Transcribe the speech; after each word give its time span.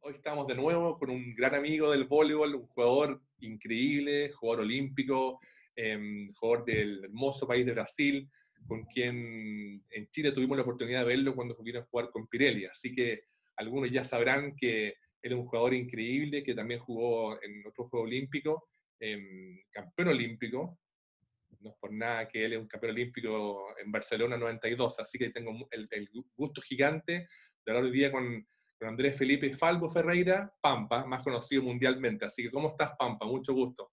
Hoy 0.00 0.14
estamos 0.14 0.46
de 0.46 0.54
nuevo 0.54 0.96
con 0.96 1.10
un 1.10 1.34
gran 1.34 1.54
amigo 1.54 1.90
del 1.90 2.04
voleibol, 2.04 2.54
un 2.54 2.66
jugador 2.68 3.20
increíble, 3.40 4.30
jugador 4.30 4.64
olímpico, 4.64 5.40
eh, 5.74 6.30
jugador 6.34 6.64
del 6.64 7.04
hermoso 7.04 7.48
país 7.48 7.66
de 7.66 7.72
Brasil, 7.72 8.30
con 8.66 8.84
quien 8.84 9.84
en 9.90 10.08
Chile 10.10 10.30
tuvimos 10.30 10.56
la 10.56 10.62
oportunidad 10.62 11.00
de 11.00 11.06
verlo 11.06 11.34
cuando 11.34 11.56
vino 11.62 11.80
a 11.80 11.84
jugar 11.84 12.10
con 12.10 12.28
Pirelli. 12.28 12.66
Así 12.66 12.94
que 12.94 13.24
algunos 13.56 13.90
ya 13.90 14.04
sabrán 14.04 14.54
que 14.54 14.88
él 15.20 15.32
es 15.32 15.34
un 15.34 15.46
jugador 15.46 15.74
increíble 15.74 16.44
que 16.44 16.54
también 16.54 16.80
jugó 16.80 17.42
en 17.42 17.66
otro 17.66 17.88
juego 17.88 18.06
olímpico, 18.06 18.68
eh, 19.00 19.64
campeón 19.70 20.08
olímpico. 20.08 20.78
No 21.60 21.70
es 21.70 21.76
por 21.80 21.92
nada 21.92 22.28
que 22.28 22.44
él 22.44 22.52
es 22.52 22.58
un 22.60 22.68
campeón 22.68 22.92
olímpico 22.92 23.74
en 23.82 23.90
Barcelona 23.90 24.36
92, 24.36 25.00
así 25.00 25.18
que 25.18 25.30
tengo 25.30 25.66
el, 25.72 25.88
el 25.90 26.08
gusto 26.36 26.62
gigante 26.62 27.26
de 27.64 27.72
hablar 27.72 27.84
hoy 27.84 27.90
día 27.90 28.12
con, 28.12 28.46
con 28.78 28.88
Andrés 28.88 29.16
Felipe 29.16 29.52
Falvo 29.52 29.88
Ferreira, 29.88 30.52
Pampa, 30.60 31.04
más 31.04 31.22
conocido 31.22 31.62
mundialmente. 31.62 32.24
Así 32.24 32.42
que, 32.42 32.50
¿cómo 32.50 32.68
estás, 32.68 32.92
Pampa? 32.98 33.26
Mucho 33.26 33.52
gusto. 33.52 33.90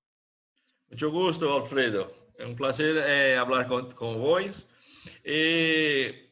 Mucho 0.89 1.11
gusto, 1.11 1.49
Alfredo. 1.49 2.11
É 2.37 2.45
um 2.45 2.55
prazer 2.55 2.97
é, 2.97 3.37
falar 3.37 3.65
com, 3.65 3.89
com 3.91 4.19
vós. 4.19 4.67
E 5.23 6.25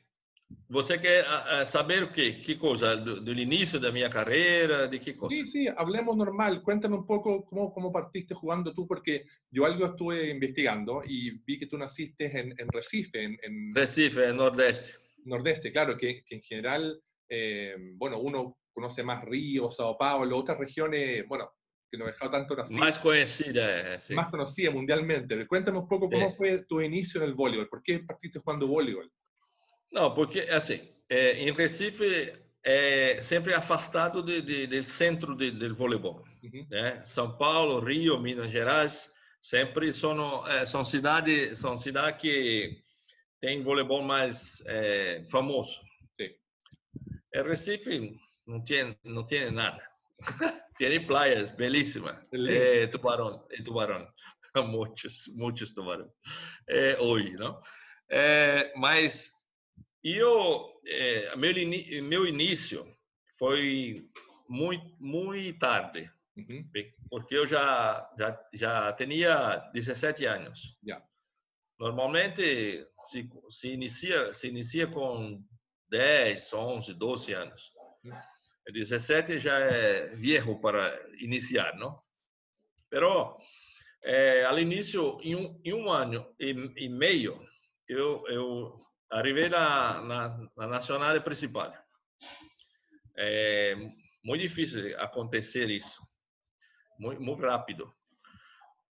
você 0.69 0.97
quer 0.97 1.25
saber 1.65 2.03
o 2.03 2.11
quê? 2.11 2.33
Que 2.33 2.55
coisa? 2.55 2.95
Do, 2.95 3.21
do, 3.21 3.31
início 3.31 3.79
da 3.79 3.91
minha 3.91 4.09
carreira? 4.09 4.87
De 4.87 4.99
que 4.99 5.13
coisa? 5.13 5.35
Sí, 5.35 5.47
sí, 5.47 5.67
hablemos 5.75 6.15
normal. 6.15 6.61
Cuéntame 6.61 6.95
un 6.95 7.05
poco 7.05 7.43
cómo, 7.45 7.73
cómo 7.73 7.91
partiste 7.91 8.33
jugando 8.33 8.73
tú, 8.73 8.87
porque 8.87 9.25
yo 9.49 9.65
algo 9.65 9.85
estuve 9.85 10.29
investigando 10.29 11.03
y 11.05 11.31
vi 11.45 11.57
que 11.57 11.67
tú 11.67 11.77
naciste 11.77 12.25
en, 12.25 12.53
en 12.57 12.67
Recife. 12.67 13.23
En, 13.23 13.37
en, 13.41 13.73
Recife, 13.73 14.29
en 14.29 14.37
Nordeste. 14.37 14.99
Nordeste, 15.25 15.71
claro, 15.71 15.97
que, 15.97 16.23
que 16.23 16.35
en 16.35 16.41
general, 16.41 17.01
eh, 17.29 17.75
bueno, 17.95 18.19
uno 18.19 18.57
conoce 18.71 19.03
más 19.03 19.23
Río, 19.25 19.69
Sao 19.71 19.97
Paulo, 19.97 20.37
otras 20.37 20.57
regiones, 20.57 21.27
bueno, 21.27 21.51
que 21.91 21.97
no 21.97 22.05
he 22.05 22.11
dejado 22.11 22.31
tanto 22.31 22.55
Brasil. 22.55 22.77
Más 22.79 22.97
conocida, 22.97 23.99
sí. 23.99 24.15
Más 24.15 24.31
conocida 24.31 24.71
mundialmente. 24.71 25.45
Cuéntame 25.47 25.77
un 25.77 25.87
poco 25.87 26.09
cómo 26.09 26.29
Sí. 26.31 26.35
fue 26.37 26.65
tu 26.65 26.81
inicio 26.81 27.21
en 27.21 27.27
el 27.29 27.35
voleibol. 27.35 27.69
¿Por 27.69 27.83
qué 27.83 27.99
partiste 27.99 28.39
jugando 28.39 28.67
voleibol? 28.67 29.09
Não, 29.91 30.11
porque, 30.15 30.41
assim, 30.49 30.79
é, 31.07 31.33
em 31.37 31.51
Recife 31.53 32.33
é 32.65 33.21
sempre 33.21 33.53
afastado 33.53 34.23
de, 34.23 34.41
de, 34.41 34.65
do 34.65 34.81
centro 34.81 35.35
de, 35.35 35.51
do 35.51 35.75
voleibol. 35.75 36.23
Né? 36.71 37.01
São 37.05 37.37
Paulo, 37.37 37.79
Rio, 37.79 38.19
Minas 38.19 38.49
Gerais, 38.51 39.11
sempre 39.39 39.93
são, 39.93 40.47
é, 40.47 40.65
são 40.65 40.83
cidades 40.83 41.59
são 41.59 41.75
cidades 41.77 42.19
que 42.21 42.81
têm 43.39 43.61
voleibol 43.61 44.01
mais 44.01 44.63
é, 44.65 45.21
famoso. 45.29 45.79
É, 47.33 47.41
Recife 47.41 48.15
não 48.45 48.63
tem, 48.63 48.97
não 49.03 49.25
tem 49.25 49.51
nada. 49.51 49.81
tem 50.77 51.05
praias 51.05 51.51
belíssimas. 51.51 52.17
É, 52.47 52.87
tubarão, 52.87 53.45
é 53.49 53.63
tubarão. 53.63 54.07
muitos, 54.67 55.27
muitos 55.35 55.73
tubarões. 55.73 56.11
É, 56.69 56.99
hoje, 56.99 57.33
não? 57.33 57.59
É, 58.09 58.71
mas 58.75 59.31
eu, 60.03 60.79
é, 60.85 61.35
meu, 61.35 61.53
meu 62.03 62.27
início 62.27 62.85
foi 63.39 64.07
muito, 64.47 64.95
muito 64.99 65.57
tarde, 65.57 66.09
Ujú. 66.37 66.63
porque 67.09 67.35
eu 67.35 67.47
já, 67.47 68.07
já, 68.17 68.49
já 68.53 68.93
tinha 68.93 69.55
17 69.73 70.25
anos. 70.25 70.77
Ya. 70.85 71.01
Normalmente 71.79 72.85
se, 73.03 73.27
se, 73.49 73.69
inicia, 73.69 74.31
se 74.31 74.47
inicia 74.49 74.85
com 74.87 75.43
10, 75.93 76.53
11, 76.53 76.93
12 76.95 77.33
anos. 77.33 77.71
17 78.65 79.37
já 79.37 79.59
é 79.59 80.07
viejo 80.15 80.59
para 80.59 80.99
iniciar, 81.19 81.75
não? 81.77 82.01
Pero, 82.89 83.37
eh, 84.03 84.43
ao 84.43 84.57
início, 84.57 85.19
em 85.21 85.35
um, 85.35 85.61
em 85.63 85.73
um 85.73 85.91
ano 85.91 86.33
e, 86.39 86.49
e 86.77 86.89
meio, 86.89 87.39
eu, 87.87 88.23
eu 88.27 88.75
arrivei 89.11 89.49
na, 89.49 90.01
na, 90.01 90.49
na 90.57 90.67
nacional 90.67 91.21
principal. 91.21 91.71
É 93.15 93.75
muito 94.25 94.41
difícil 94.41 94.99
acontecer 94.99 95.69
isso, 95.69 96.01
muito, 96.97 97.21
muito 97.21 97.41
rápido. 97.43 97.93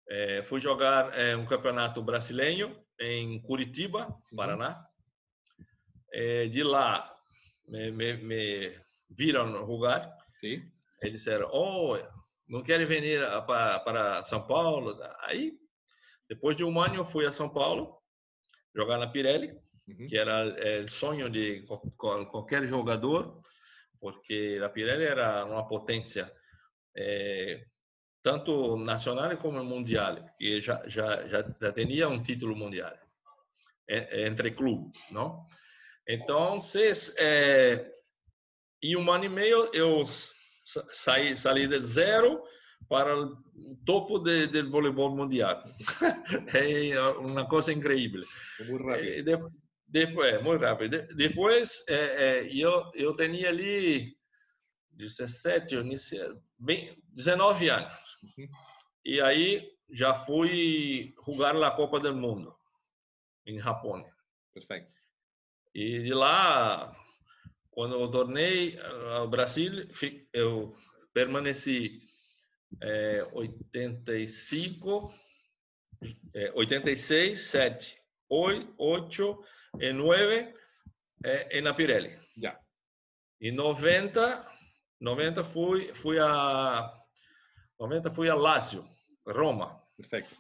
É, 0.08 0.44
fui 0.44 0.60
jogar 0.60 1.18
é, 1.18 1.36
um 1.36 1.48
campeonato 1.48 2.04
brasileiro 2.04 2.80
em 3.00 3.42
Curitiba, 3.42 4.16
Paraná. 4.36 4.86
É, 6.14 6.48
de 6.48 6.64
lá, 6.64 7.10
me, 7.68 7.92
me, 7.92 8.14
me 8.18 8.80
viram 9.10 9.66
jogar. 9.66 10.12
Sí. 10.40 10.62
Eles 11.02 11.20
disseram, 11.20 11.50
oh, 11.52 11.98
não 12.48 12.62
querem 12.64 12.86
vir 12.86 13.22
pa- 13.48 13.80
para 13.80 14.24
São 14.24 14.46
Paulo? 14.46 14.98
Aí, 15.22 15.54
depois 16.30 16.56
de 16.56 16.64
um 16.64 16.80
ano, 16.80 16.96
eu 16.96 17.06
fui 17.06 17.26
a 17.26 17.32
São 17.32 17.50
Paulo 17.50 17.98
jogar 18.76 18.98
na 18.98 19.08
Pirelli, 19.08 19.54
Ujú. 19.88 20.06
que 20.06 20.18
era 20.18 20.48
é, 20.60 20.82
o 20.82 20.90
sonho 20.90 21.30
de 21.30 21.62
qual- 21.64 21.82
qual- 21.98 22.26
qualquer 22.28 22.66
jogador, 22.66 23.42
porque 24.00 24.60
a 24.64 24.70
Pirelli 24.70 25.04
era 25.06 25.46
uma 25.46 25.68
potência 25.68 26.32
é, 26.96 27.66
tanto 28.22 28.76
nacional 28.78 29.36
como 29.38 29.64
mundial, 29.64 30.16
que 30.38 30.60
já 30.62 30.88
já 30.88 31.28
já, 31.28 31.42
já 31.60 31.72
tinha 31.72 32.08
um 32.10 32.22
título 32.22 32.56
mundial 32.56 32.94
é, 33.90 34.28
entre 34.28 34.52
clubes, 34.52 35.00
não? 35.12 35.48
Então, 36.08 36.58
é, 37.18 37.90
em 38.84 38.96
um 38.96 39.12
ano 39.12 39.26
e 39.26 39.30
meio 39.30 39.70
eu 39.74 40.06
sa- 40.06 40.86
saí 40.92 41.38
saí 41.38 41.68
de 41.68 41.80
zero 41.80 42.44
para 42.90 43.16
o 43.18 43.38
topo 43.86 44.20
de, 44.20 44.48
do 44.48 44.70
voleibol 44.70 45.16
mundial. 45.16 45.64
é 46.54 47.00
uma 47.18 47.48
coisa 47.48 47.72
incrível. 47.72 48.22
Fue 48.58 48.66
Muy 48.66 48.84
rápido. 48.84 49.08
E 49.08 49.24
de- 49.24 49.62
depois, 49.88 50.34
é, 50.34 50.40
muito 50.42 50.62
rápido. 50.62 50.90
De- 50.98 51.16
Depois, 51.16 51.84
é, 51.88 51.96
é, 51.96 52.48
eu, 52.56 52.92
eu 52.96 53.16
tinha 53.16 53.50
ali 53.50 54.16
17, 54.92 55.76
eu 55.76 55.82
iniciei, 55.82 56.28
bem, 56.58 56.98
19 57.10 57.70
anos. 57.70 57.94
Uhum. 58.38 58.48
E 59.06 59.22
aí 59.22 59.70
já 59.92 60.14
fui 60.14 61.14
jogar 61.26 61.56
a 61.56 61.72
Copa 61.72 62.00
do 62.00 62.16
Mundo 62.16 62.56
em 63.46 63.60
Japão. 63.60 64.04
Perfecto. 64.54 64.90
E 65.74 66.04
de 66.04 66.14
lá, 66.14 66.96
quando 67.70 67.96
eu 67.96 68.10
tornei 68.10 68.78
ao 69.16 69.28
Brasil, 69.30 69.88
eu 70.34 70.76
permaneci 71.14 72.02
é, 72.82 73.28
85, 73.34 75.14
é, 76.34 76.52
86, 76.54 77.40
7, 77.40 78.02
8 78.30 79.46
e 79.80 79.94
9 79.94 80.54
é, 81.24 81.62
na 81.62 81.74
Pirelli. 81.74 82.18
Ya. 82.38 82.60
Em 83.40 83.52
90, 83.52 84.48
90 85.00 85.44
fui, 85.44 85.94
fui 85.94 86.20
a 86.20 86.98
90 87.80 88.12
fui 88.12 88.30
a 88.30 88.36
Lazio, 88.36 88.86
Roma. 89.26 89.82
Perfecto. 89.98 90.36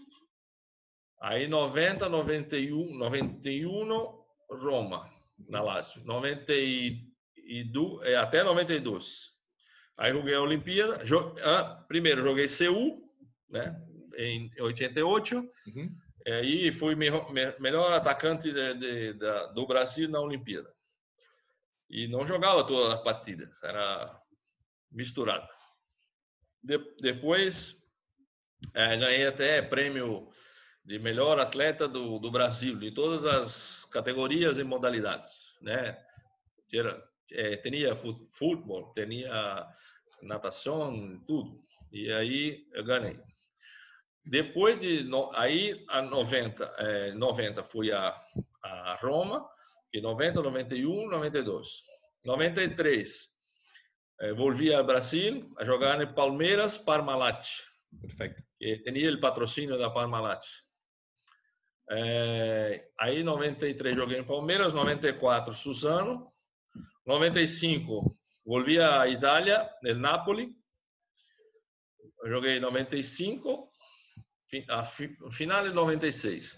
Aí 1.22 1.47
90, 1.47 2.09
91, 2.09 2.97
91 2.97 4.22
Roma, 4.50 5.09
na 5.50 5.62
Lazio. 5.62 6.03
92, 6.06 8.07
é, 8.07 8.16
até 8.16 8.44
92. 8.44 9.29
Aí 9.97 10.12
joguei 10.13 10.34
a 10.35 10.41
Olimpíada. 10.41 11.06
Jo, 11.06 11.35
ah, 11.44 11.84
primeiro 11.88 12.24
joguei 12.24 12.47
Seul, 12.47 13.02
né, 13.50 13.75
em 14.18 14.50
88. 14.59 15.38
Ujú. 15.38 15.50
E 16.25 16.31
aí 16.31 16.72
fui 16.72 16.96
melhor, 16.96 17.31
me- 17.34 17.56
melhor 17.59 17.91
atacante 17.94 18.52
de, 18.52 18.74
de, 18.75 19.13
da, 19.13 19.47
do 19.47 19.66
Brasil 19.68 20.07
na 20.09 20.19
Olimpíada. 20.19 20.72
E 21.90 22.08
não 22.08 22.25
jogava 22.25 22.66
todas 22.66 22.96
as 22.96 23.03
partidas, 23.03 23.61
era 23.64 24.17
misturado. 24.91 25.47
De- 26.64 26.96
depois 27.02 27.76
eh, 28.73 28.97
ganhei 28.97 29.28
até 29.28 29.61
prêmio 29.61 30.29
de 30.83 30.97
melhor 30.99 31.39
atleta 31.39 31.87
do, 31.87 32.17
do 32.19 32.31
Brasil, 32.31 32.78
de 32.78 32.91
todas 32.91 33.25
as 33.25 33.85
categorias 33.85 34.57
e 34.57 34.63
modalidades, 34.63 35.31
né? 35.61 35.97
Tinha, 36.67 37.03
eh, 37.33 37.57
tinha 37.57 37.95
fu- 37.95 38.25
futebol, 38.31 38.93
tinha 38.93 39.67
natação, 40.23 41.19
tudo. 41.28 41.59
E 41.91 42.11
aí 42.11 42.66
eu 42.73 42.83
ganhei. 42.83 43.19
Depois 44.25 44.79
de 44.79 45.07
aí 45.33 45.83
a 45.89 46.01
90, 46.01 46.75
eh, 46.78 47.11
90 47.13 47.63
fui 47.63 47.91
a, 47.91 48.16
a 48.63 48.95
Roma, 49.01 49.47
e 49.93 49.99
90, 50.01 50.41
91, 50.41 51.09
92. 51.09 51.67
93 52.23 53.29
eh, 54.22 54.33
volvi 54.33 54.73
a 54.73 54.81
Brasil 54.83 55.51
a 55.57 55.66
jogar 55.66 55.99
no 55.99 56.13
Palmeiras 56.13 56.78
Parmalat, 56.78 57.45
Perfecto. 57.99 58.41
que 58.57 58.78
tinha 58.83 59.13
o 59.13 59.19
patrocínio 59.19 59.78
da 59.78 59.89
Parmalat. 59.89 60.43
Eh, 61.93 62.90
aí 62.97 63.22
93 63.22 63.96
joguei 63.96 64.17
no 64.17 64.26
Palmeiras, 64.26 64.72
94 64.72 65.53
Suzano, 65.53 66.32
95 67.05 68.17
volvi 68.46 68.79
à 68.79 69.08
Itália, 69.08 69.70
no 69.84 69.96
Napoli. 69.96 70.55
Joguei 72.26 72.59
95, 72.59 73.72
a 74.70 74.84
final 74.84 75.64
de 75.64 75.73
96. 75.73 76.58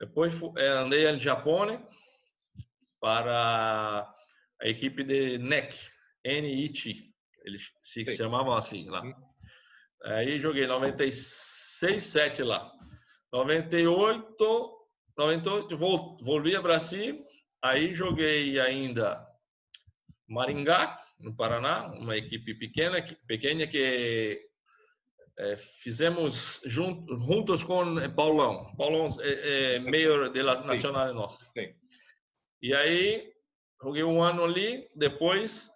Depois 0.00 0.34
eh, 0.56 0.68
andei 0.68 1.10
no 1.10 1.18
Japão 1.18 1.86
para 3.00 4.12
a 4.60 4.68
equipe 4.68 5.04
de 5.04 5.38
NEC, 5.38 5.74
NIT. 6.24 7.14
Eles 7.44 7.72
se 7.82 8.04
Sim. 8.04 8.16
chamavam 8.16 8.54
assim 8.54 8.88
lá. 8.88 9.02
Uhum. 9.02 9.14
Aí 10.04 10.40
joguei 10.40 10.66
96, 10.66 12.02
7 12.02 12.42
lá. 12.42 12.72
98, 13.34 14.86
98 15.18 15.76
voltei 15.76 16.54
a 16.54 16.62
Brasil. 16.62 17.20
Aí 17.60 17.92
joguei 17.92 18.60
ainda 18.60 19.26
Maringá, 20.28 20.96
no 21.18 21.34
Paraná, 21.34 21.88
uma 21.94 22.16
equipe 22.16 22.54
pequena, 22.54 23.04
pequena 23.26 23.66
que 23.66 24.40
é, 25.36 25.56
fizemos 25.56 26.60
junto, 26.64 27.18
juntos 27.18 27.64
com 27.64 27.96
Paulão. 28.14 28.72
Paulão 28.76 29.08
é, 29.20 29.74
é 29.74 29.78
meio 29.80 30.32
da 30.32 30.60
nacional 30.60 31.12
nossa. 31.12 31.44
Sim. 31.46 31.74
E 32.62 32.72
aí 32.72 33.32
joguei 33.82 34.04
um 34.04 34.22
ano 34.22 34.44
ali, 34.44 34.88
depois, 34.94 35.68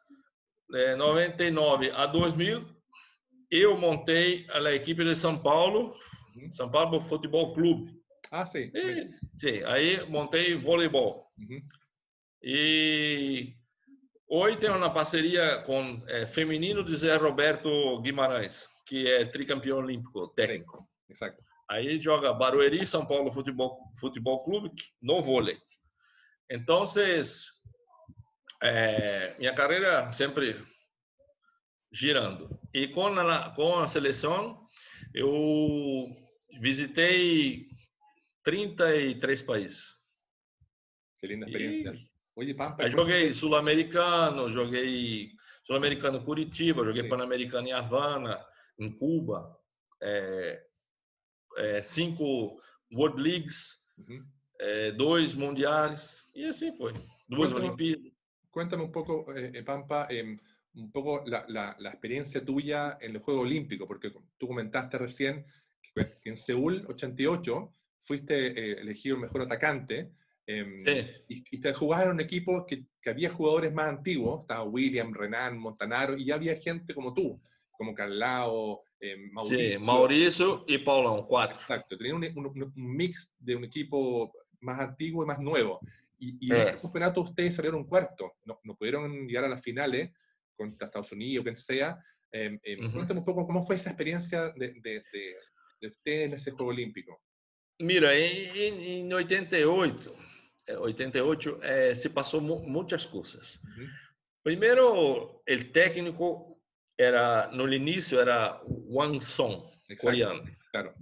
de 0.71 0.95
99 0.95 1.91
a 1.91 2.07
2000, 2.07 2.65
eu 3.51 3.77
montei 3.77 4.47
a 4.51 4.73
equipe 4.73 5.03
de 5.03 5.17
São 5.17 5.37
Paulo, 5.37 5.93
uhum. 6.43 6.53
São 6.53 6.71
Paulo 6.71 7.01
Futebol 7.01 7.53
Clube. 7.55 7.99
Ah, 8.31 8.45
sim. 8.45 8.71
E, 8.75 9.11
sim, 9.37 9.65
aí 9.65 10.05
montei 10.09 10.55
voleibol. 10.55 11.27
Uhum. 11.39 11.63
E 12.43 13.55
hoje 14.29 14.59
tem 14.59 14.71
uma 14.71 14.93
parceria 14.93 15.63
com 15.63 16.03
é, 16.07 16.27
feminino 16.27 16.85
de 16.85 16.97
Zé 16.97 17.17
Roberto 17.17 18.01
Guimarães, 18.01 18.69
que 18.87 19.07
é 19.07 19.25
tricampeão 19.25 19.79
olímpico 19.79 20.29
técnico. 20.29 20.79
Sim, 21.07 21.13
exato. 21.13 21.43
Aí 21.71 21.99
joga 21.99 22.33
Barueri, 22.33 22.87
São 22.87 23.07
Paulo 23.07 23.31
Futebol, 23.31 23.79
Futebol 24.01 24.43
Clube, 24.43 24.73
no 25.03 25.21
vôlei. 25.21 25.59
Então, 26.51 26.85
é, 28.63 29.37
minha 29.39 29.55
carreira 29.55 30.11
sempre 30.13 30.65
girando. 31.93 32.59
E 32.73 32.89
com 32.89 33.07
a, 33.07 33.51
com 33.51 33.79
a 33.79 33.89
seleção, 33.89 34.67
eu 35.15 35.27
visitei 36.61 37.69
33 38.43 39.43
países. 39.43 39.95
Que 41.19 41.27
linda 41.27 41.47
experiência. 41.47 41.93
E, 42.41 42.55
Pampa, 42.55 42.89
joguei 42.89 43.35
sul-americano, 43.35 44.49
joguei 44.49 45.33
sul-americano 45.65 46.23
Curitiba, 46.23 46.85
joguei 46.85 47.09
pan-americano 47.09 47.67
em 47.67 47.73
Havana, 47.73 48.39
em 48.79 48.93
Cuba, 48.95 49.59
é, 50.01 50.65
é, 51.57 51.83
cinco 51.83 52.61
World 52.93 53.21
Leagues, 53.21 53.85
uhum. 53.99 54.25
é, 54.61 54.93
dois 54.93 55.35
mundiais, 55.35 56.31
e 56.35 56.45
assim 56.45 56.73
foi. 56.73 56.95
Duas 57.29 57.53
Olimpíadas. 57.53 58.13
Cuéntame 58.51 58.83
un 58.83 58.91
poco, 58.91 59.33
eh, 59.35 59.53
eh 59.55 59.63
Pampa, 59.63 60.07
eh, 60.09 60.39
un 60.75 60.91
poco 60.91 61.23
la, 61.27 61.45
la, 61.49 61.77
la, 61.79 61.91
experiencia 61.91 62.45
tuya 62.45 62.97
en 63.01 63.17
el 63.17 63.21
Juego 63.21 63.43
Olímpico, 63.43 63.87
porque 63.87 64.11
tú 64.39 64.47
comentaste 64.47 64.97
recién 64.97 65.45
en 66.25 66.37
Seúl 66.37 66.85
88 66.89 67.75
fuiste 67.99 68.47
eh, 68.47 68.81
elegido 68.81 69.17
el 69.17 69.23
mejor 69.23 69.43
atacante 69.43 70.13
em, 70.47 70.85
y, 71.29 71.45
y, 71.51 71.61
te 71.61 71.73
jugabas 71.75 72.07
en 72.07 72.13
un 72.13 72.21
equipo 72.21 72.65
que, 72.67 72.85
que, 73.03 73.11
había 73.11 73.31
jugadores 73.31 73.73
más 73.73 73.89
antiguos, 73.89 74.43
estaba 74.43 74.65
William, 74.65 75.13
Renan, 75.13 75.59
Montanaro, 75.59 76.17
y 76.17 76.27
ya 76.27 76.37
había 76.37 76.57
gente 76.57 76.95
como 76.95 77.13
tú, 77.13 77.41
como 77.71 77.95
Carlao, 77.95 78.83
eh, 79.01 79.17
Mauricio. 79.31 79.79
Sí, 79.79 79.85
Mauricio 79.85 80.65
y 80.67 80.79
Paulão, 80.79 81.27
cuatro. 81.27 81.57
Exacto, 81.57 81.97
tenía 81.97 82.15
un, 82.15 82.25
un, 82.25 82.47
un, 82.47 82.73
mix 82.97 83.33
de 83.39 83.57
un 83.57 83.65
equipo 83.65 84.33
más 84.61 84.81
antiguo 84.81 85.23
y 85.23 85.27
más 85.27 85.39
nuevo. 85.39 85.81
Y, 86.19 86.47
y 86.47 86.53
en 86.53 86.61
ese 86.61 86.73
eh. 86.73 86.79
campeonato 86.83 87.21
ustedes 87.21 87.55
salieron 87.55 87.85
cuarto, 87.85 88.35
no, 88.45 88.59
no, 88.65 88.75
pudieron 88.75 89.27
llegar 89.29 89.45
a 89.45 89.49
las 89.49 89.63
finales 89.63 90.11
contra 90.57 90.87
Estados 90.87 91.13
Unidos, 91.13 91.45
quien 91.45 91.57
sea. 91.57 91.99
Eh, 92.33 92.59
eh, 92.63 92.77
uh 92.77 92.83
-huh. 92.83 92.93
Cuéntame 92.93 93.21
un 93.21 93.27
poco 93.27 93.47
cómo 93.47 93.63
fue 93.63 93.77
esa 93.77 93.91
experiencia 93.91 94.49
de, 94.51 94.75
de, 94.81 95.03
de, 95.13 95.37
de 95.81 95.89
usted 95.89 96.25
en 96.25 96.35
ese 96.35 96.51
Juego 96.51 96.71
Olímpico. 96.71 97.21
Mira, 97.81 98.15
en, 98.15 98.81
en 98.81 99.13
88, 99.13 100.15
88 100.81 101.61
eh, 101.63 101.95
se 101.95 102.11
cosas. 103.07 103.61
Uh 103.63 103.69
-huh. 103.69 103.89
Primero, 104.43 105.43
el 105.47 105.71
técnico 105.73 106.61
era, 106.97 107.49
no 107.53 107.73
inicio, 107.73 108.21
era 108.21 108.61
Wang 108.65 109.21
Song, 109.21 109.63
Exacto, 109.89 110.07
coreano. 110.07 110.43
Claro. 110.73 110.95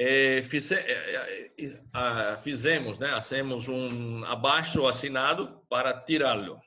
É, 0.00 0.42
fize, 0.42 0.74
é, 0.74 1.50
é, 1.58 2.36
fizemos, 2.40 2.98
né, 3.00 3.10
hacemos 3.10 3.66
um 3.66 4.24
abaixo 4.24 4.86
assinado 4.86 5.66
para 5.68 5.92
tirá-lo. 5.92 6.60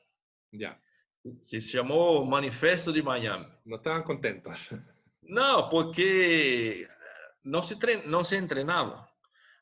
Yeah. 0.53 0.77
Se 1.39 1.61
chamou 1.61 2.25
Manifesto 2.25 2.91
de 2.91 3.01
Miami. 3.01 3.47
Não 3.65 3.77
estavam 3.77 4.03
contentos. 4.03 4.69
Não, 5.31 5.69
porque 5.69 6.85
não 7.41 7.63
se, 7.63 7.77
trein, 7.77 8.05
não 8.05 8.21
se 8.21 8.45
treinava. 8.45 9.07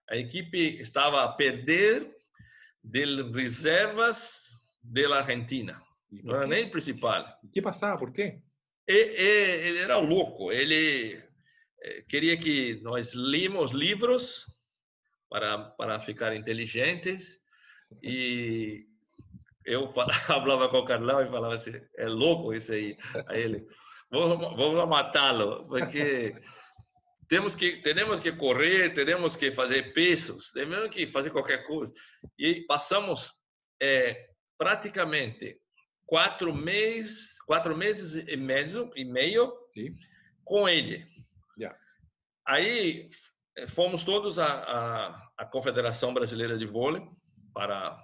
A 0.09 0.17
equipe 0.17 0.79
estava 0.79 1.23
a 1.23 1.31
perder 1.31 2.11
de 2.83 3.21
reservas 3.31 4.47
da 4.81 5.17
Argentina. 5.17 5.79
Não 6.23 6.37
era 6.37 6.47
nem 6.47 6.71
principal. 6.71 7.23
O 7.43 7.49
que 7.49 7.61
passava? 7.61 7.99
Por 7.99 8.11
quê? 8.11 8.41
ele 8.87 9.77
era 9.77 9.97
louco. 9.97 10.51
Ele 10.51 11.21
eh, 11.83 12.03
queria 12.09 12.35
que 12.35 12.81
nós 12.81 13.13
líamos 13.13 13.69
livros 13.69 14.51
para, 15.29 15.59
para 15.59 15.99
ficar 15.99 16.35
inteligentes 16.35 17.39
e 18.01 18.87
eu 19.63 19.87
falava 19.87 20.67
com 20.67 20.77
o 20.77 20.85
Carlão 20.85 21.21
e 21.21 21.29
falava 21.29 21.53
assim, 21.53 21.79
é 21.95 22.07
louco 22.07 22.55
isso 22.55 22.73
aí. 22.73 22.97
A 23.27 23.37
ele, 23.37 23.67
vamos, 24.11 24.55
vamos 24.55 24.89
matá-lo, 24.89 25.67
porque 25.67 26.35
temos 27.27 27.55
que, 27.55 27.77
temos 27.77 28.19
que 28.19 28.31
correr, 28.31 28.93
temos 28.93 29.35
que 29.35 29.51
fazer 29.51 29.93
pesos, 29.93 30.51
temos 30.51 30.87
que 30.89 31.05
fazer 31.05 31.29
qualquer 31.29 31.63
coisa. 31.63 31.93
E 32.37 32.61
passamos 32.61 33.35
é, 33.81 34.29
praticamente 34.57 35.61
quatro 36.05 36.53
meses, 36.53 37.35
quatro 37.45 37.77
meses 37.77 38.15
e 38.27 38.35
meio, 38.35 38.91
e 38.95 39.05
meio 39.05 39.53
com 40.43 40.67
ele 40.67 41.07
Aí 42.49 43.07
eh, 43.55 43.67
fomos 43.67 44.01
todos 44.01 44.39
à, 44.39 45.31
à, 45.37 45.45
Confederação 45.45 46.15
Brasileira 46.15 46.57
de 46.57 46.65
Vôlei 46.65 47.07
para 47.53 47.95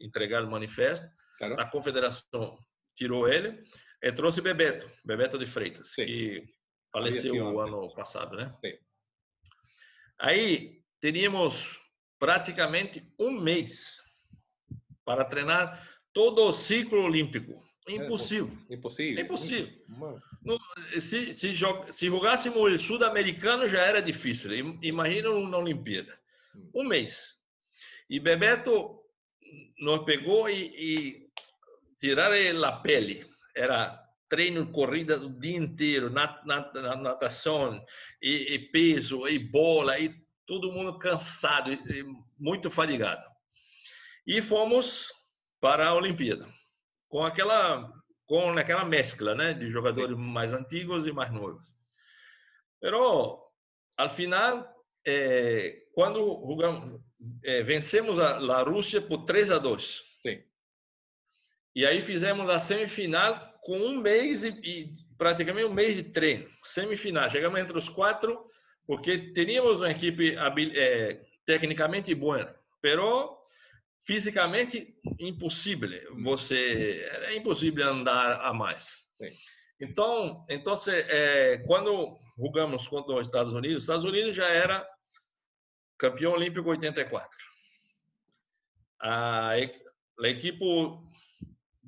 entregar 0.00 0.42
o 0.42 0.50
manifesto. 0.50 1.08
Claro. 1.38 1.54
A 1.60 1.66
confederação 1.66 2.58
tirou 2.96 3.28
ele 3.28 3.62
e 4.06 4.12
trouxe 4.12 4.40
Bebeto, 4.40 4.88
Bebeto 5.04 5.36
de 5.36 5.46
Freitas, 5.46 5.92
Sim. 5.92 6.04
que 6.04 6.44
faleceu 6.92 7.34
o 7.34 7.60
ano 7.60 7.92
passado, 7.92 8.36
né? 8.36 8.54
Sim. 8.64 8.78
Aí 10.20 10.80
teríamos 11.00 11.80
praticamente 12.16 13.04
um 13.18 13.32
mês 13.32 14.00
para 15.04 15.24
treinar 15.24 15.84
todo 16.12 16.44
o 16.44 16.52
ciclo 16.52 17.02
olímpico. 17.02 17.58
Impossível. 17.88 18.56
É, 18.70 18.74
impossível. 18.74 19.24
Impossível. 19.24 19.72
Não, 20.42 20.58
se, 21.00 21.36
se, 21.36 21.56
se 21.56 22.06
jogássemos 22.06 22.58
o 22.58 22.78
sul-americano 22.78 23.68
já 23.68 23.82
era 23.82 24.00
difícil. 24.00 24.52
Imagina 24.82 25.30
na 25.48 25.58
Olimpíada. 25.58 26.16
Hum. 26.54 26.70
Um 26.76 26.84
mês. 26.84 27.40
E 28.08 28.20
Bebeto 28.20 29.00
nos 29.80 30.04
pegou 30.04 30.48
e, 30.48 30.62
e 30.76 31.30
tirar 31.98 32.32
a 32.32 32.72
pele. 32.72 33.35
Era 33.56 33.98
treino, 34.28 34.70
corrida 34.70 35.18
o 35.18 35.40
dia 35.40 35.56
inteiro, 35.56 36.10
nat, 36.10 36.44
nat, 36.44 36.72
natação, 36.74 37.84
e, 38.20 38.54
e, 38.54 38.58
peso, 38.70 39.26
e 39.26 39.38
bola, 39.38 39.98
e 39.98 40.14
todo 40.44 40.72
mundo 40.72 40.98
cansado, 40.98 41.72
e, 41.72 42.04
muito 42.38 42.70
fadigado. 42.70 43.24
E 44.26 44.42
fomos 44.42 45.12
para 45.60 45.88
a 45.88 45.94
Olimpíada 45.94 46.46
com 47.08 47.24
aquela 47.24 47.90
com 48.26 48.50
aquela 48.58 48.84
mescla, 48.84 49.36
né, 49.36 49.54
de 49.54 49.70
jogadores 49.70 50.16
mais 50.16 50.52
antigos 50.52 51.06
e 51.06 51.12
mais 51.12 51.32
novos. 51.32 51.76
Pero 52.80 53.40
al 53.96 54.10
final, 54.10 54.68
eh, 55.06 55.84
quando 55.94 56.18
jogamos, 56.44 57.00
eh, 57.44 57.62
vencemos 57.62 58.18
a, 58.18 58.36
a 58.38 58.62
Rússia 58.62 59.00
por 59.00 59.24
3 59.24 59.52
a 59.52 59.58
2. 59.58 60.02
E 61.76 61.84
aí 61.84 62.00
fizemos 62.00 62.48
a 62.48 62.58
semifinal 62.58 63.52
com 63.60 63.76
um 63.76 64.00
mês 64.00 64.42
e, 64.42 64.48
e 64.64 64.90
praticamente 65.18 65.66
um 65.66 65.74
mês 65.74 65.94
de 65.94 66.04
treino. 66.04 66.48
Semifinal, 66.62 67.28
chegamos 67.28 67.60
entre 67.60 67.76
os 67.76 67.86
quatro 67.86 68.46
porque 68.86 69.18
teníamos 69.34 69.80
uma 69.80 69.90
equipe 69.90 70.34
eh, 70.74 71.20
tecnicamente 71.44 72.14
boa, 72.14 72.58
pero 72.80 73.38
fisicamente 74.06 74.96
impossível. 75.20 75.90
Você 76.22 77.06
era 77.12 77.36
impossível 77.36 77.86
andar 77.86 78.40
a 78.40 78.54
mais. 78.54 79.06
Sim. 79.18 79.30
Então, 79.78 80.46
então 80.48 80.72
é, 80.88 81.62
quando 81.66 82.18
jogamos 82.38 82.88
contra 82.88 83.16
os 83.16 83.26
Estados 83.26 83.52
Unidos, 83.52 83.76
os 83.76 83.82
Estados 83.82 84.04
Unidos 84.06 84.34
já 84.34 84.48
era 84.48 84.88
campeão 85.98 86.32
olímpico 86.32 86.70
84. 86.70 87.28
A, 88.98 89.50
a 89.50 90.28
equipe 90.28 90.64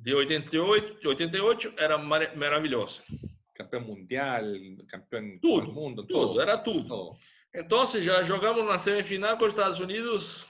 de 0.09 0.15
88, 0.15 1.07
88 1.07 1.75
era 1.77 1.99
mar, 1.99 2.35
maravilhosa. 2.35 3.03
Campeão 3.55 3.83
mundial, 3.83 4.43
campeão 4.88 5.38
tudo, 5.38 5.67
do 5.67 5.73
mundo, 5.75 6.03
tudo, 6.03 6.29
todo. 6.29 6.41
era 6.41 6.57
tudo. 6.57 6.88
Todo. 6.88 7.19
Então, 7.55 7.85
já 7.87 8.23
jogamos 8.23 8.65
na 8.65 8.79
semifinal 8.79 9.37
com 9.37 9.45
os 9.45 9.53
Estados 9.53 9.81
Unidos 9.81 10.47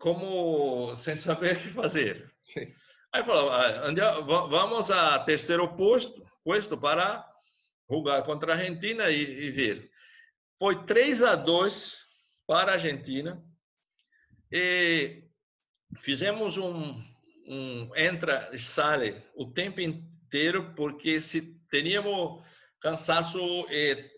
como 0.00 0.96
sem 0.96 1.14
saber 1.14 1.56
o 1.56 1.60
que 1.60 1.68
fazer. 1.68 2.26
Sim. 2.42 2.72
Aí 3.12 3.22
falou, 3.22 3.50
ah, 3.50 3.90
vamos 4.48 4.90
a 4.90 5.20
terceiro 5.20 5.68
posto, 5.76 6.26
posto 6.42 6.76
para 6.76 7.24
jogar 7.88 8.22
contra 8.22 8.52
a 8.52 8.56
Argentina 8.56 9.10
e, 9.10 9.44
e 9.44 9.50
ver. 9.52 9.92
Foi 10.58 10.84
3 10.84 11.22
a 11.22 11.36
2 11.36 12.04
para 12.48 12.72
a 12.72 12.74
Argentina 12.74 13.40
e 14.50 15.22
fizemos 16.00 16.56
um, 16.56 17.11
um 17.46 17.94
entra 17.96 18.50
e 18.52 18.58
sai 18.58 19.22
o 19.34 19.52
tempo 19.52 19.80
inteiro 19.80 20.72
porque 20.74 21.20
se 21.20 21.58
teríamos 21.70 22.44
cansaço 22.80 23.40
e 23.70 24.10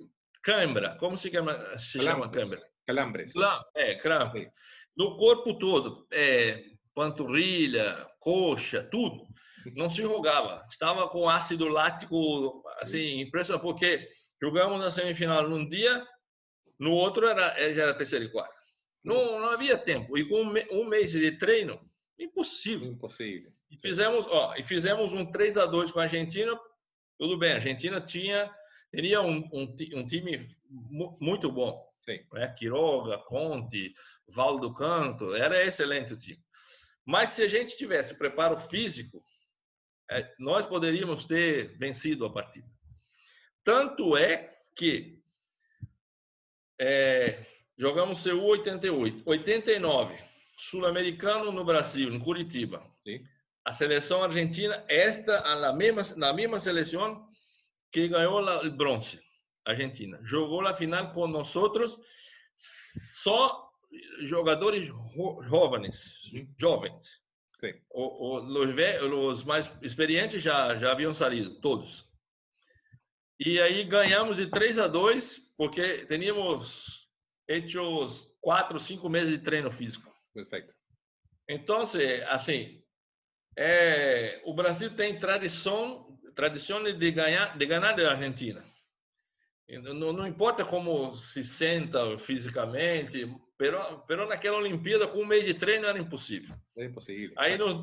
cãibra, 0.43 0.97
como 0.99 1.17
se 1.17 1.31
chama, 1.31 1.79
se 1.79 2.01
chama 2.01 2.31
cãibra? 2.31 2.63
Calambres. 2.87 3.33
É, 3.75 3.95
crampes. 3.95 4.49
No 4.97 5.17
corpo 5.17 5.59
todo, 5.59 6.07
é, 6.13 6.65
panturrilha, 6.95 8.07
coxa, 8.21 8.83
tudo. 8.83 9.27
Não 9.75 9.89
se 9.89 10.03
enrugava. 10.03 10.65
Estava 10.69 11.09
com 11.09 11.29
ácido 11.29 11.69
lático, 11.69 12.63
assim, 12.81 13.21
impressionante, 13.21 13.63
porque 13.63 14.07
jogamos 14.41 14.79
na 14.79 14.91
semifinal 14.91 15.49
num 15.49 15.67
dia, 15.67 16.07
no 16.79 16.93
outro 16.93 17.27
era, 17.27 17.49
já 17.73 17.83
era 17.83 17.95
terceiro 17.95 18.27
e 18.27 18.31
quarto. 18.31 18.55
Não, 19.03 19.41
não 19.41 19.51
havia 19.51 19.77
tempo. 19.77 20.17
E 20.17 20.29
com 20.29 20.43
um 20.71 20.89
mês 20.89 21.13
de 21.13 21.33
treino, 21.39 21.81
impossível. 22.19 22.89
Impossível. 22.89 23.51
E 23.71 23.79
fizemos, 23.79 24.27
ó, 24.27 24.55
e 24.57 24.65
fizemos 24.65 25.13
um 25.13 25.25
3 25.25 25.57
a 25.59 25.67
2 25.67 25.91
com 25.91 26.01
a 26.01 26.05
Argentina. 26.05 26.59
Tudo 27.19 27.39
bem, 27.39 27.53
a 27.53 27.57
Argentina 27.57 28.01
tinha 28.01 28.51
teria 28.95 29.21
um, 29.21 29.39
um, 29.53 29.77
um 29.95 30.07
time 30.07 30.39
muito 31.21 31.51
bom. 31.51 31.85
Sim. 32.05 32.21
Né? 32.33 32.49
Quiroga, 32.57 33.19
Conte, 33.19 33.93
Valdo 34.29 34.73
Canto, 34.73 35.35
era 35.35 35.65
excelente 35.65 36.15
o 36.15 36.19
time. 36.19 36.43
Mas 37.05 37.31
se 37.31 37.43
a 37.43 37.49
gente 37.49 37.77
tivesse 37.77 38.15
preparo 38.15 38.57
físico, 38.57 39.23
é, 40.11 40.33
nós 40.39 40.65
poderíamos 40.65 41.25
ter 41.25 41.77
vencido 41.77 42.25
a 42.25 42.33
partida. 42.33 42.69
Tanto 43.65 44.17
é 44.17 44.49
que 44.77 45.21
é, 46.81 47.45
jogamos 47.77 48.23
CU 48.23 48.45
88, 48.45 49.23
89, 49.27 50.19
sul-americano 50.57 51.51
no 51.53 51.65
Brasil, 51.65 52.13
em 52.13 52.19
Curitiba. 52.19 52.83
Sim. 53.07 53.25
A 53.65 53.73
seleção 53.73 54.23
argentina, 54.23 54.85
esta 54.89 55.41
na 55.57 55.73
mesma 55.73 56.03
na 56.17 56.33
mesma 56.33 56.59
seleção 56.59 57.27
que 57.91 58.09
ganhou 58.09 58.43
o 58.43 58.71
bronze, 58.71 59.21
Argentina. 59.65 60.21
Jogou 60.23 60.67
a 60.67 60.75
final 60.75 61.13
com 61.13 61.27
nós 61.27 61.55
só 62.57 63.71
jogadores 64.23 64.87
jovens, 65.49 66.19
jovens. 66.59 67.25
O, 67.91 68.37
o, 68.37 68.61
os, 68.63 69.39
os, 69.39 69.45
mais 69.45 69.73
experientes 69.81 70.43
já, 70.43 70.77
já 70.77 70.93
haviam 70.93 71.15
saído, 71.15 71.59
todos. 71.61 72.07
E 73.41 73.61
aí 73.61 73.85
ganhamos 73.85 74.37
de 74.37 74.47
3 74.47 74.79
a 74.79 74.87
2, 74.87 75.55
porque 75.57 76.05
teníamos 76.07 77.09
hecho 77.49 78.05
quatro, 78.41 78.79
cinco 78.79 79.09
meses 79.09 79.31
de 79.31 79.39
treino 79.39 79.71
físico. 79.71 80.14
Perfeito. 80.35 80.75
Então, 81.49 81.83
assim, 82.29 82.83
é, 83.57 84.43
o 84.45 84.53
Brasil 84.53 84.95
tem 84.95 85.19
tradição, 85.19 86.19
tradição 86.35 86.83
de 86.83 87.11
ganhar, 87.11 87.57
de 87.57 87.67
ganhar 87.67 87.93
da 87.93 88.11
Argentina. 88.11 88.65
Não, 89.69 90.13
não 90.13 90.27
importa 90.27 90.65
como 90.65 91.15
se 91.15 91.43
senta 91.43 92.19
fisicamente, 92.19 93.27
pero, 93.57 94.01
pero 94.07 94.29
naquela 94.29 94.59
Olimpíada, 94.59 95.07
com 95.07 95.23
um 95.23 95.27
mês 95.27 95.45
de 95.45 95.55
treino, 95.55 95.87
era 95.87 95.99
impossível. 95.99 96.55
É 96.77 96.85
impossível. 96.85 97.35
Aí 97.39 97.57
nos, 97.57 97.77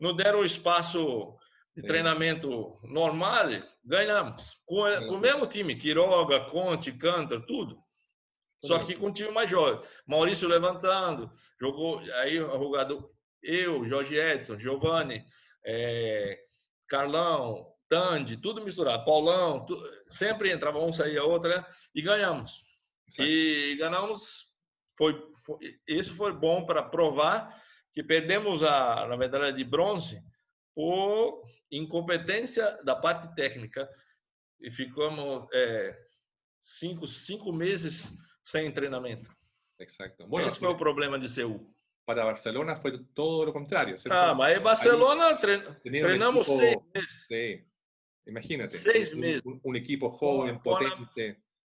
nos 0.00 0.16
deram 0.16 0.40
o 0.40 0.44
espaço 0.44 1.36
de 1.76 1.82
Sim. 1.82 1.86
treinamento 1.86 2.74
normal, 2.84 3.46
ganhamos. 3.84 4.60
Com, 4.64 4.82
com 5.06 5.14
o 5.14 5.20
mesmo 5.20 5.46
time, 5.46 5.76
Quiroga, 5.76 6.46
Conte, 6.46 6.90
Cantor, 6.92 7.44
tudo. 7.46 7.85
Só 8.66 8.78
que 8.78 8.94
com 8.94 9.06
um 9.06 9.12
time 9.12 9.30
mais 9.30 9.48
jovem. 9.48 9.80
Maurício 10.06 10.48
levantando, 10.48 11.30
jogou 11.60 11.98
aí 12.14 12.40
o 12.40 12.58
jogador, 12.58 13.10
eu, 13.42 13.84
Jorge 13.84 14.16
Edson, 14.16 14.58
Giovanni, 14.58 15.24
é, 15.64 16.38
Carlão, 16.88 17.72
Tandy, 17.88 18.36
tudo 18.36 18.64
misturado, 18.64 19.04
Paulão, 19.04 19.64
tu, 19.64 19.76
sempre 20.08 20.50
entrava 20.50 20.78
um, 20.78 20.92
saía 20.92 21.24
outro, 21.24 21.50
né? 21.50 21.64
e 21.94 22.02
ganhamos. 22.02 22.62
Certo. 23.10 23.28
E 23.28 23.76
ganhamos, 23.76 24.52
foi, 24.96 25.14
foi, 25.44 25.58
isso 25.86 26.14
foi 26.14 26.32
bom 26.32 26.66
para 26.66 26.82
provar 26.82 27.62
que 27.92 28.02
perdemos 28.02 28.62
a, 28.62 29.04
a 29.04 29.16
medalha 29.16 29.52
de 29.52 29.64
bronze 29.64 30.20
por 30.74 31.42
incompetência 31.70 32.78
da 32.84 32.94
parte 32.94 33.34
técnica 33.34 33.88
e 34.60 34.70
ficamos 34.70 35.46
é, 35.52 35.96
cinco, 36.60 37.06
cinco 37.06 37.52
meses 37.52 38.12
sem 38.46 38.70
treinamento. 38.70 39.28
Exacto. 39.78 40.26
Bueno, 40.28 40.46
Esse 40.46 40.58
foi 40.58 40.68
o 40.68 40.76
problema 40.76 41.18
de 41.18 41.28
Seul. 41.28 41.60
Para 42.06 42.24
Barcelona 42.24 42.76
foi 42.76 43.04
todo 43.12 43.48
o 43.48 43.52
contrário. 43.52 43.96
Ah, 44.08 44.32
mas 44.32 44.56
em 44.56 44.60
Barcelona 44.60 45.34
tre 45.36 45.60
treinamos 45.82 46.48
equipo, 46.48 46.62
seis 46.62 46.78
meses. 46.94 47.26
Sí. 47.26 47.66
Imagínate. 48.28 48.76
Seis 48.76 49.12
meses. 49.12 49.42
Un, 49.44 49.60
un 49.64 49.76
equipo 49.76 50.08
joven, 50.08 50.58
potente. 50.60 50.94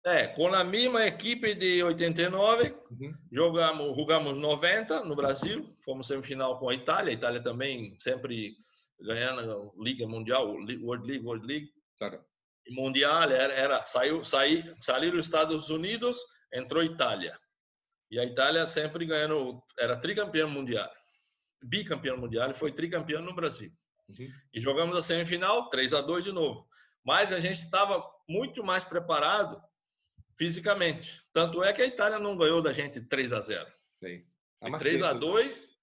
Com 0.04 0.10
a, 0.10 0.14
é, 0.14 0.28
com 0.28 0.54
a 0.54 0.64
mesma 0.64 1.06
equipe 1.08 1.56
de 1.56 1.84
89, 1.84 2.76
uhum. 2.92 3.14
jogamos, 3.32 3.98
jogamos 3.98 4.38
90 4.38 5.04
no 5.06 5.16
Brasil, 5.16 5.76
fomos 5.84 6.06
semifinal 6.06 6.60
com 6.60 6.70
a 6.70 6.76
Itália, 6.76 7.12
a 7.12 7.16
Itália 7.16 7.42
também 7.42 7.98
sempre 7.98 8.56
ganhando 9.02 9.74
Liga 9.80 10.08
Mundial, 10.08 10.48
World 10.48 11.08
League, 11.08 11.26
World 11.26 11.48
League. 11.48 11.70
Claro. 11.98 12.24
Mundial 12.70 13.24
era, 13.24 13.54
era 13.54 13.86
saiu, 13.86 14.24
saiu, 14.24 14.76
saíram 14.80 15.18
os 15.18 15.26
Estados 15.26 15.72
Unidos, 15.72 16.20
entrou 16.54 16.84
Itália. 16.84 17.38
E 18.12 18.20
a 18.20 18.24
Itália 18.24 18.66
sempre 18.66 19.06
ganhando, 19.06 19.62
era 19.78 19.96
tricampeão 19.98 20.50
mundial, 20.50 20.90
bicampeão 21.62 22.18
mundial, 22.18 22.50
e 22.50 22.56
foi 22.56 22.72
tricampeão 22.72 23.22
no 23.22 23.36
Brasil. 23.36 23.72
Uhum. 24.08 24.32
E 24.54 24.60
jogamos 24.60 24.96
a 24.96 25.02
semifinal, 25.02 25.70
3 25.70 25.94
a 25.94 26.02
2 26.02 26.24
de 26.24 26.32
novo. 26.32 26.68
Mas 27.04 27.32
a 27.32 27.40
gente 27.40 27.64
estava 27.64 28.04
muito 28.28 28.64
mais 28.64 28.84
preparado 28.84 29.62
fisicamente. 30.38 31.22
Tanto 31.34 31.64
é 31.64 31.72
que 31.72 31.82
a 31.82 31.88
Itália 31.88 32.18
não 32.18 32.38
ganhou 32.38 32.62
da 32.62 32.72
gente 32.72 33.02
3 33.02 33.34
a 33.34 33.42
0. 33.42 33.72
Sim. 34.04 34.26
3 34.80 35.04
a 35.04 35.14
2 35.14 35.80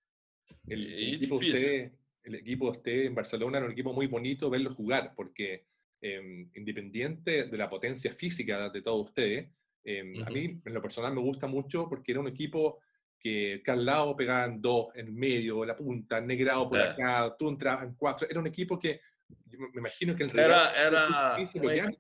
el, 0.69 0.93
el, 0.93 1.15
equipo 1.15 1.37
usted, 1.37 1.93
el 2.25 2.35
equipo 2.35 2.71
usted 2.71 3.05
en 3.05 3.15
Barcelona 3.15 3.59
era 3.59 3.67
un 3.67 3.73
equipo 3.73 3.93
muy 3.93 4.07
bonito 4.07 4.51
verlo 4.51 4.75
jugar, 4.75 5.15
porque 5.15 5.67
eh, 6.01 6.49
independiente 6.55 7.45
de 7.45 7.57
la 7.57 7.69
potencia 7.69 8.13
física 8.13 8.69
de 8.71 8.83
todos 8.83 9.07
ustedes, 9.07 9.49
eh, 9.87 10.03
uh 10.03 10.07
-huh. 10.07 10.27
a 10.27 10.31
mí 10.31 10.61
en 10.65 10.75
lo 10.75 10.83
personal 10.83 11.15
me 11.15 11.21
gusta 11.21 11.47
mucho 11.47 11.89
porque 11.89 12.11
era 12.11 12.21
un 12.21 12.27
equipo 12.27 12.81
que, 13.19 13.63
que 13.65 13.71
al 13.71 13.85
lado 13.85 14.17
pegaban 14.17 14.61
dos, 14.61 14.89
en 14.97 15.15
medio, 15.15 15.65
la 15.65 15.77
punta, 15.77 16.21
negrado 16.21 16.69
por 16.69 16.81
acá, 16.81 17.35
tú 17.39 17.49
entrabas 17.49 17.85
en 17.85 17.95
cuatro. 17.95 18.27
Era 18.29 18.41
un 18.41 18.47
equipo 18.49 18.79
que 18.79 19.01
me 19.49 19.79
imagino 19.79 20.15
que 20.15 20.25
en 20.25 20.31
realidad 20.31 20.73
era, 20.77 21.37
era 21.39 21.91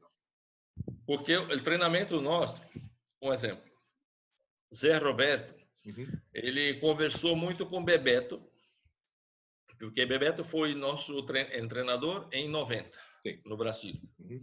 porque 1.06 1.36
o 1.36 1.62
treinamento 1.62 2.20
nosso, 2.20 2.62
um 3.22 3.32
exemplo, 3.32 3.64
Zé 4.74 4.98
Roberto, 4.98 5.54
uhum. 5.86 6.06
ele 6.34 6.78
conversou 6.80 7.36
muito 7.36 7.66
com 7.66 7.84
Bebeto, 7.84 8.42
porque 9.78 10.06
Bebeto 10.06 10.44
foi 10.44 10.74
nosso 10.74 11.24
treinador 11.24 12.28
em 12.32 12.48
90, 12.48 12.98
Sim. 13.22 13.40
no 13.44 13.56
Brasil. 13.56 13.94
Uhum. 14.18 14.40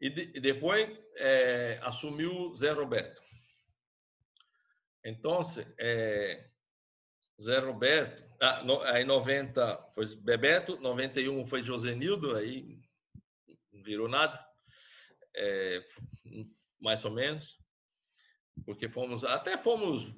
E, 0.00 0.10
de, 0.10 0.32
e, 0.34 0.40
depois 0.40 0.88
é, 1.16 1.78
assumiu 1.82 2.54
Zé 2.54 2.72
Roberto. 2.72 3.22
Então, 5.04 5.40
é, 5.78 6.50
Zé 7.40 7.58
Roberto, 7.58 8.24
ah, 8.40 8.62
no, 8.62 8.80
aí 8.82 9.04
90 9.04 9.92
foi 9.94 10.04
Bebeto, 10.16 10.78
91 10.78 11.46
foi 11.46 11.62
Josenildo, 11.62 12.34
aí 12.34 12.78
não 13.72 13.82
virou 13.82 14.08
nada, 14.08 14.44
é, 15.34 15.80
mais 16.80 17.04
ou 17.04 17.12
menos, 17.12 17.58
porque 18.64 18.88
fomos, 18.88 19.24
até 19.24 19.56
fomos 19.56 20.10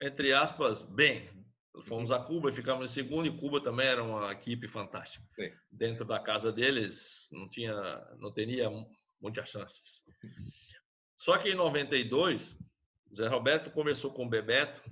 entre 0.00 0.32
aspas, 0.32 0.82
bem. 0.82 1.28
Fomos 1.82 2.10
a 2.10 2.18
Cuba 2.18 2.48
e 2.48 2.52
ficamos 2.52 2.90
em 2.90 2.94
segundo, 2.94 3.26
e 3.26 3.38
Cuba 3.38 3.60
também 3.60 3.86
era 3.86 4.02
uma 4.02 4.32
equipe 4.32 4.66
fantástica. 4.66 5.26
Sim. 5.34 5.52
Dentro 5.70 6.04
da 6.04 6.18
casa 6.18 6.52
deles, 6.52 7.28
não 7.30 7.48
tinha, 7.48 7.74
não 8.18 8.32
teria 8.32 8.68
muitas 9.20 9.48
chances. 9.48 10.02
Só 11.14 11.36
que 11.38 11.50
em 11.50 11.54
92, 11.54 12.56
Zé 13.14 13.26
Roberto 13.26 13.70
conversou 13.70 14.12
com 14.12 14.26
o 14.26 14.28
Bebeto, 14.28 14.82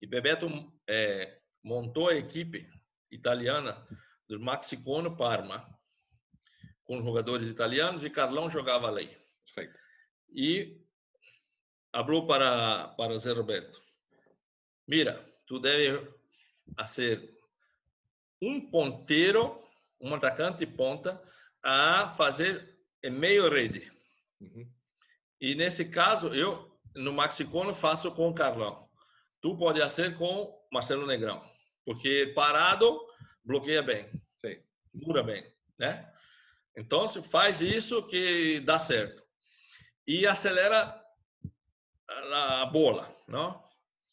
e 0.00 0.06
Bebeto 0.06 0.48
é, 0.86 1.40
montou 1.62 2.08
a 2.08 2.14
equipe 2.14 2.68
italiana 3.10 3.86
do 4.28 4.40
Maxicono 4.40 5.16
Parma, 5.16 5.66
com 6.84 7.02
jogadores 7.02 7.48
italianos, 7.48 8.04
e 8.04 8.10
Carlão 8.10 8.50
jogava 8.50 8.88
ali. 8.88 9.08
Perfeito. 9.44 9.78
E 10.30 10.84
falou 11.90 12.26
para, 12.26 12.88
para 12.88 13.18
Zé 13.18 13.32
Roberto, 13.32 13.80
mira, 14.86 15.33
tu 15.46 15.58
deve 15.58 16.08
ser 16.86 17.34
um 18.40 18.60
ponteiro, 18.70 19.62
um 20.00 20.14
atacante 20.14 20.66
ponta, 20.66 21.22
a 21.62 22.08
fazer 22.10 22.76
meio 23.04 23.48
rede. 23.48 23.90
Uhum. 24.40 24.70
E 25.40 25.54
nesse 25.54 25.84
caso, 25.86 26.34
eu 26.34 26.74
no 26.94 27.12
Maxicono 27.12 27.74
faço 27.74 28.10
com 28.12 28.28
o 28.28 28.34
Carlão. 28.34 28.88
Tu 29.40 29.56
pode 29.56 29.80
fazer 29.80 30.16
com 30.16 30.66
Marcelo 30.72 31.06
Negrão, 31.06 31.42
porque 31.84 32.32
parado 32.34 32.98
bloqueia 33.44 33.82
bem, 33.82 34.10
Sim. 34.36 34.58
dura 34.92 35.22
bem, 35.22 35.44
né? 35.78 36.10
Então, 36.76 37.06
se 37.06 37.22
faz 37.22 37.60
isso 37.60 38.02
que 38.06 38.60
dá 38.60 38.78
certo. 38.78 39.22
E 40.06 40.26
acelera 40.26 41.02
a 42.08 42.66
bola, 42.66 43.14
não? 43.28 43.63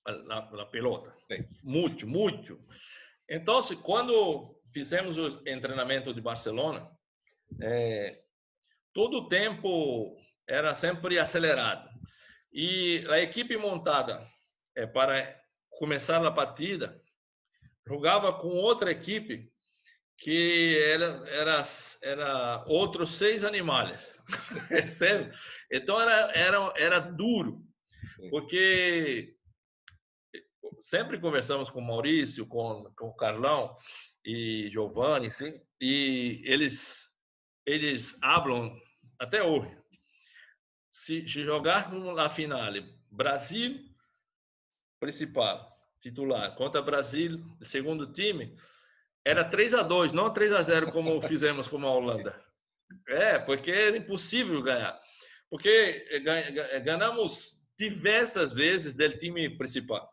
A, 0.05 0.37
a 0.37 0.65
pelota. 0.65 1.15
Muito, 1.63 2.07
muito. 2.07 2.59
Então, 3.29 3.61
se 3.61 3.75
quando 3.77 4.59
fizemos 4.73 5.17
o 5.17 5.31
treinamento 5.41 6.13
de 6.13 6.21
Barcelona, 6.21 6.89
é, 7.61 8.21
todo 8.93 9.19
o 9.19 9.27
tempo 9.27 10.17
era 10.47 10.75
sempre 10.75 11.17
acelerado. 11.19 11.89
E 12.51 13.05
a 13.09 13.19
equipe 13.19 13.55
montada 13.55 14.25
é, 14.75 14.85
para 14.85 15.39
começar 15.69 16.25
a 16.25 16.31
partida 16.31 17.01
jogava 17.87 18.33
com 18.33 18.49
outra 18.49 18.91
equipe 18.91 19.51
que 20.17 20.77
era 20.85 21.27
era 21.29 21.63
era 22.03 22.63
outros 22.67 23.13
seis 23.15 23.43
animais 23.43 24.13
é 24.69 25.31
então 25.71 25.99
era 25.99 26.31
era 26.37 26.73
era 26.75 26.99
duro 26.99 27.65
porque 28.29 29.35
sempre 30.81 31.19
conversamos 31.19 31.69
com 31.69 31.79
Maurício 31.79 32.45
com 32.47 32.91
com 32.95 33.07
o 33.07 33.15
Carlão 33.15 33.75
e 34.25 34.67
Giovanni 34.71 35.31
sim 35.31 35.61
e 35.79 36.41
eles 36.43 37.07
eles 37.65 38.17
falam 38.19 38.75
até 39.19 39.43
hoje 39.43 39.77
se, 40.89 41.25
se 41.27 41.43
jogar 41.43 41.93
na 41.93 42.27
finale 42.27 42.83
Brasil 43.09 43.79
principal 44.99 45.71
titular 45.99 46.55
contra 46.55 46.81
Brasil 46.81 47.39
segundo 47.61 48.11
time 48.11 48.57
era 49.23 49.43
3 49.43 49.75
a 49.75 49.83
2 49.83 50.11
não 50.13 50.33
3 50.33 50.51
a 50.53 50.61
0 50.61 50.91
como 50.91 51.21
fizemos 51.21 51.67
com 51.67 51.77
a 51.85 51.91
Holanda. 51.91 52.43
É, 53.07 53.39
porque 53.39 53.71
era 53.71 53.97
impossível 53.97 54.61
ganhar. 54.61 54.99
Porque 55.49 56.21
ganhamos 56.83 57.61
diversas 57.77 58.53
vezes 58.53 58.95
do 58.95 59.09
time 59.17 59.57
principal. 59.57 60.11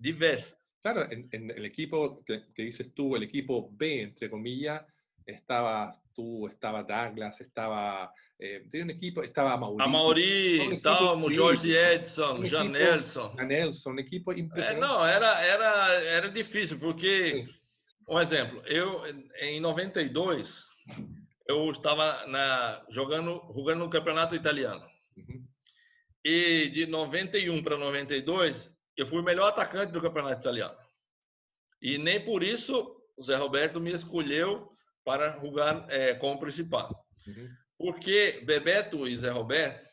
Diversas. 0.00 0.76
Claro, 0.82 1.10
en, 1.10 1.28
en 1.30 1.50
el 1.50 1.64
equipo 1.64 2.24
que, 2.24 2.46
que, 2.54 2.62
dices 2.62 2.92
tú, 2.94 3.14
el 3.14 3.22
equipo 3.22 3.68
B, 3.72 4.02
entre 4.02 4.30
comillas, 4.30 4.82
estaba 5.26 5.92
tú, 6.14 6.48
estaba 6.48 6.82
Douglas, 6.82 7.40
estaba. 7.40 8.12
Eh, 8.38 8.64
tenía 8.70 8.84
un 8.84 8.90
equipo, 8.90 9.22
estaba 9.22 9.56
Mauri. 9.56 9.84
A 9.84 9.86
Mauri, 9.86 10.80
tal, 10.82 11.20
Jorge 11.36 11.94
Edson, 11.94 12.48
Jan 12.48 12.72
Nelson. 12.72 13.36
Jan 13.36 13.48
Nelson, 13.48 13.92
um 13.92 13.98
equipo 13.98 14.32
impressionante. 14.32 14.82
É, 14.82 14.88
não, 14.88 15.06
era, 15.06 15.44
era, 15.44 15.92
era 16.02 16.28
difícil, 16.30 16.78
porque. 16.78 17.44
Sim 17.46 17.60
um 18.10 18.20
exemplo, 18.20 18.60
eu 18.66 19.04
em 19.40 19.60
92 19.60 20.66
eu 21.46 21.70
estava 21.70 22.26
na, 22.26 22.84
jogando 22.88 23.40
jogando 23.54 23.78
no 23.78 23.90
campeonato 23.90 24.34
italiano. 24.34 24.84
Uhum. 25.16 25.46
E 26.24 26.68
de 26.70 26.86
91 26.86 27.62
para 27.62 27.78
92 27.78 28.76
eu 28.96 29.06
fui 29.06 29.20
o 29.20 29.24
melhor 29.24 29.48
atacante 29.48 29.92
do 29.92 30.00
campeonato 30.00 30.40
italiano. 30.40 30.76
E 31.80 31.98
nem 31.98 32.24
por 32.24 32.42
isso 32.42 33.00
o 33.16 33.22
Zé 33.22 33.36
Roberto 33.36 33.80
me 33.80 33.92
escolheu 33.92 34.70
para 35.04 35.38
jogar 35.38 35.86
é, 35.90 36.14
como 36.14 36.38
principal. 36.38 37.06
Uhum. 37.26 37.48
Porque 37.78 38.42
Bebeto 38.44 39.08
e 39.08 39.16
Zé 39.16 39.30
Roberto, 39.30 39.88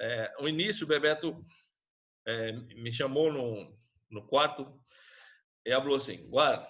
é, 0.00 0.32
no 0.40 0.48
início, 0.48 0.86
Bebeto 0.86 1.44
é, 2.26 2.52
me 2.52 2.92
chamou 2.92 3.32
no, 3.32 3.76
no 4.10 4.26
quarto 4.26 4.80
e 5.64 5.72
falou 5.72 5.96
assim: 5.96 6.28
Guarda, 6.28 6.68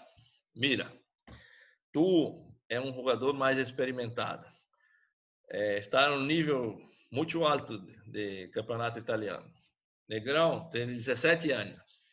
Mira, 0.57 0.91
tu 1.93 2.51
é 2.67 2.81
um 2.81 2.95
jogador 2.95 3.35
mais 3.35 3.59
experimentado. 3.59 4.47
É, 5.51 5.79
está 5.79 6.09
no 6.09 6.21
nível 6.25 6.81
muito 7.13 7.45
alto 7.45 7.79
de, 7.79 8.11
de 8.11 8.49
campeonato 8.49 8.99
italiano. 8.99 9.53
Negrão 10.09 10.71
tem 10.71 10.87
17 10.87 11.51
anos. 11.51 12.05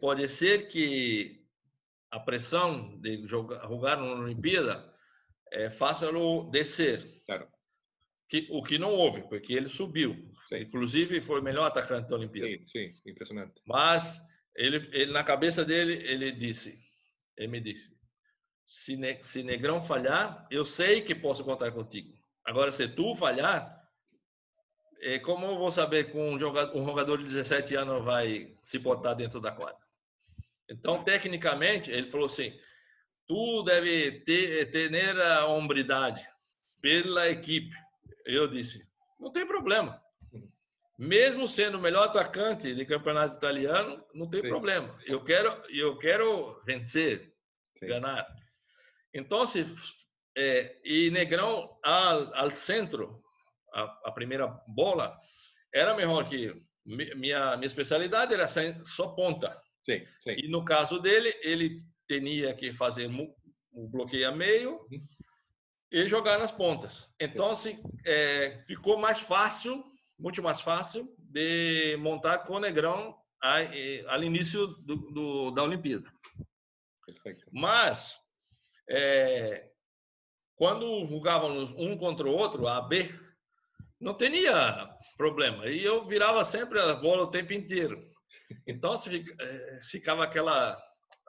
Pode, 0.00 0.28
ser 0.28 0.68
que 0.68 1.42
a 2.10 2.20
pressão 2.20 2.98
de 3.00 3.26
jogar, 3.26 3.66
jogar 3.66 3.96
na 3.96 4.12
Olimpíada 4.12 4.94
é, 5.52 5.70
faça-lo 5.70 6.50
descer. 6.50 7.06
Claro. 7.24 7.48
Que, 8.28 8.46
o 8.50 8.62
que 8.62 8.78
não 8.78 8.92
houve, 8.92 9.22
porque 9.22 9.54
ele 9.54 9.68
subiu. 9.68 10.14
Sim. 10.48 10.58
Inclusive, 10.58 11.20
foi 11.22 11.40
o 11.40 11.42
melhor 11.42 11.64
atacante 11.64 12.10
da 12.10 12.16
Olimpíada. 12.16 12.48
Sim, 12.66 12.90
sim, 12.90 13.10
impressionante. 13.10 13.54
Mas 13.66 14.20
ele, 14.54 14.88
ele, 14.92 15.12
na 15.12 15.24
cabeça 15.24 15.64
dele, 15.64 15.94
ele 16.06 16.32
disse, 16.32 16.78
ele 17.36 17.48
me 17.48 17.60
disse, 17.60 17.96
se, 18.64 18.96
ne, 18.96 19.22
se 19.22 19.42
Negrão 19.42 19.80
falhar, 19.80 20.46
eu 20.50 20.64
sei 20.64 21.00
que 21.00 21.14
posso 21.14 21.42
contar 21.42 21.72
contigo. 21.72 22.12
Agora, 22.44 22.70
se 22.70 22.86
tu 22.86 23.14
falhar, 23.14 23.77
como 25.24 25.46
eu 25.46 25.58
vou 25.58 25.70
saber 25.70 26.10
que 26.10 26.16
um 26.16 26.38
jogador, 26.38 26.76
um 26.76 26.84
jogador 26.84 27.18
de 27.18 27.24
17 27.24 27.74
anos 27.76 28.04
vai 28.04 28.52
se 28.62 28.78
botar 28.78 29.14
dentro 29.14 29.40
da 29.40 29.52
quadra? 29.52 29.78
Então, 30.68 31.02
tecnicamente, 31.02 31.90
ele 31.90 32.06
falou 32.06 32.26
assim, 32.26 32.58
tu 33.26 33.62
deve 33.62 34.20
ter, 34.20 34.70
ter 34.70 35.20
a 35.20 35.46
hombridade 35.46 36.26
pela 36.80 37.28
equipe. 37.28 37.74
Eu 38.24 38.48
disse, 38.48 38.86
não 39.18 39.30
tem 39.30 39.46
problema 39.46 40.00
mesmo 40.98 41.46
sendo 41.46 41.78
o 41.78 41.80
melhor 41.80 42.08
atacante 42.08 42.74
de 42.74 42.84
campeonato 42.84 43.36
italiano, 43.36 44.04
não 44.12 44.28
tem 44.28 44.42
Sim. 44.42 44.48
problema. 44.48 44.98
Eu 45.06 45.22
quero, 45.22 45.62
eu 45.70 45.96
quero 45.96 46.60
vencer, 46.66 47.32
Sim. 47.78 47.86
ganhar. 47.86 48.26
Então, 49.14 49.46
se, 49.46 49.64
é, 50.36 50.76
e 50.82 51.08
Negrão 51.10 51.78
ao, 51.84 52.34
ao 52.34 52.50
centro, 52.50 53.22
a, 53.74 53.82
a, 54.06 54.12
primeira 54.12 54.46
bola, 54.66 55.18
era 55.74 55.94
melhor 55.94 56.28
que 56.28 56.54
minha 56.84 57.56
minha 57.56 57.66
especialidade 57.66 58.34
era 58.34 58.46
só 58.84 59.08
ponta. 59.08 59.60
Sim, 59.82 60.04
sim. 60.22 60.36
E 60.36 60.48
no 60.48 60.64
caso 60.64 61.00
dele, 61.00 61.34
ele 61.42 61.72
tinha 62.06 62.54
que 62.54 62.72
fazer 62.72 63.10
o 63.72 63.88
bloqueio 63.88 64.28
a 64.28 64.32
meio 64.32 64.80
e 65.90 66.08
jogar 66.08 66.38
nas 66.38 66.50
pontas. 66.50 67.10
Então, 67.20 67.54
se, 67.54 67.80
é, 68.04 68.58
ficou 68.66 68.98
mais 68.98 69.20
fácil 69.20 69.84
muito 70.18 70.42
mais 70.42 70.60
fácil 70.60 71.14
de 71.18 71.96
montar 71.98 72.38
com 72.38 72.54
o 72.54 72.60
Negrão 72.60 73.16
ao 73.40 74.22
início 74.22 74.66
do, 74.66 74.96
do, 75.12 75.50
da 75.52 75.62
Olimpíada. 75.62 76.10
Perfeito. 77.06 77.46
Mas, 77.52 78.18
é, 78.90 79.70
quando 80.56 81.06
jogávamos 81.06 81.70
um 81.76 81.96
contra 81.96 82.26
o 82.26 82.32
outro, 82.32 82.66
A, 82.66 82.80
B, 82.80 83.14
não 84.00 84.16
tinha 84.16 84.88
problema. 85.16 85.66
E 85.66 85.84
eu 85.84 86.06
virava 86.06 86.44
sempre 86.44 86.80
a 86.80 86.94
bola 86.94 87.24
o 87.24 87.30
tempo 87.30 87.52
inteiro. 87.52 88.00
Então, 88.66 88.96
se 88.96 89.24
é, 89.40 89.78
ficava 89.90 90.24
aquela 90.24 90.76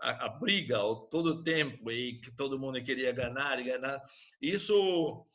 a, 0.01 0.25
a 0.25 0.29
briga 0.29 0.77
todo 1.11 1.27
o 1.27 1.43
tempo 1.43 1.91
e 1.91 2.19
que 2.19 2.31
todo 2.35 2.59
mundo 2.59 2.83
queria 2.83 3.11
ganhar 3.11 3.59
e 3.59 3.63
ganhar. 3.63 4.01
Isso 4.41 5.25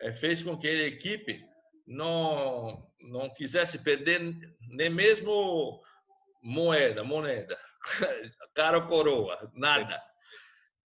é, 0.00 0.12
fez 0.12 0.42
com 0.42 0.58
que 0.58 0.68
a 0.68 0.86
equipe 0.86 1.44
não 1.86 2.84
não 3.10 3.32
quisesse 3.34 3.78
perder 3.82 4.20
nem 4.70 4.90
mesmo 4.90 5.80
moeda, 6.42 7.04
moneda, 7.04 7.58
cara 8.54 8.78
ou 8.78 8.86
coroa, 8.86 9.50
nada. 9.54 10.02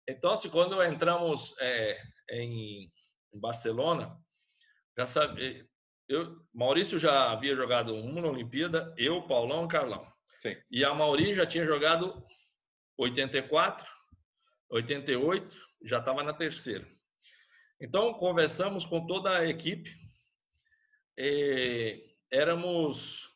Então, 0.09 0.35
quando 0.51 0.83
entramos 0.83 1.55
é, 1.61 2.01
em, 2.31 2.91
Barcelona, 3.35 4.17
já 4.97 5.07
sabe, 5.07 5.69
eu, 6.09 6.41
Maurício 6.55 6.99
já 6.99 7.31
havia 7.31 7.55
jogado 7.55 7.95
uma 7.95 8.21
na 8.21 8.29
Olimpíada, 8.29 8.95
eu, 8.97 9.23
Paulão 9.23 9.67
e 9.67 9.69
Carlão. 9.69 10.07
Sim. 10.41 10.57
E 10.71 10.85
a 10.85 10.95
Mauri 10.95 11.35
já 11.35 11.45
tinha 11.45 11.65
jogado 11.65 12.23
84, 12.97 13.87
88, 14.71 15.55
já 15.85 15.99
estava 15.99 16.23
na 16.23 16.33
terceira. 16.33 16.87
Então, 17.81 18.15
conversamos 18.15 18.85
com 18.85 19.07
toda 19.07 19.39
a 19.39 19.49
equipe. 19.49 19.93
E 21.17 22.05
éramos 22.31 23.29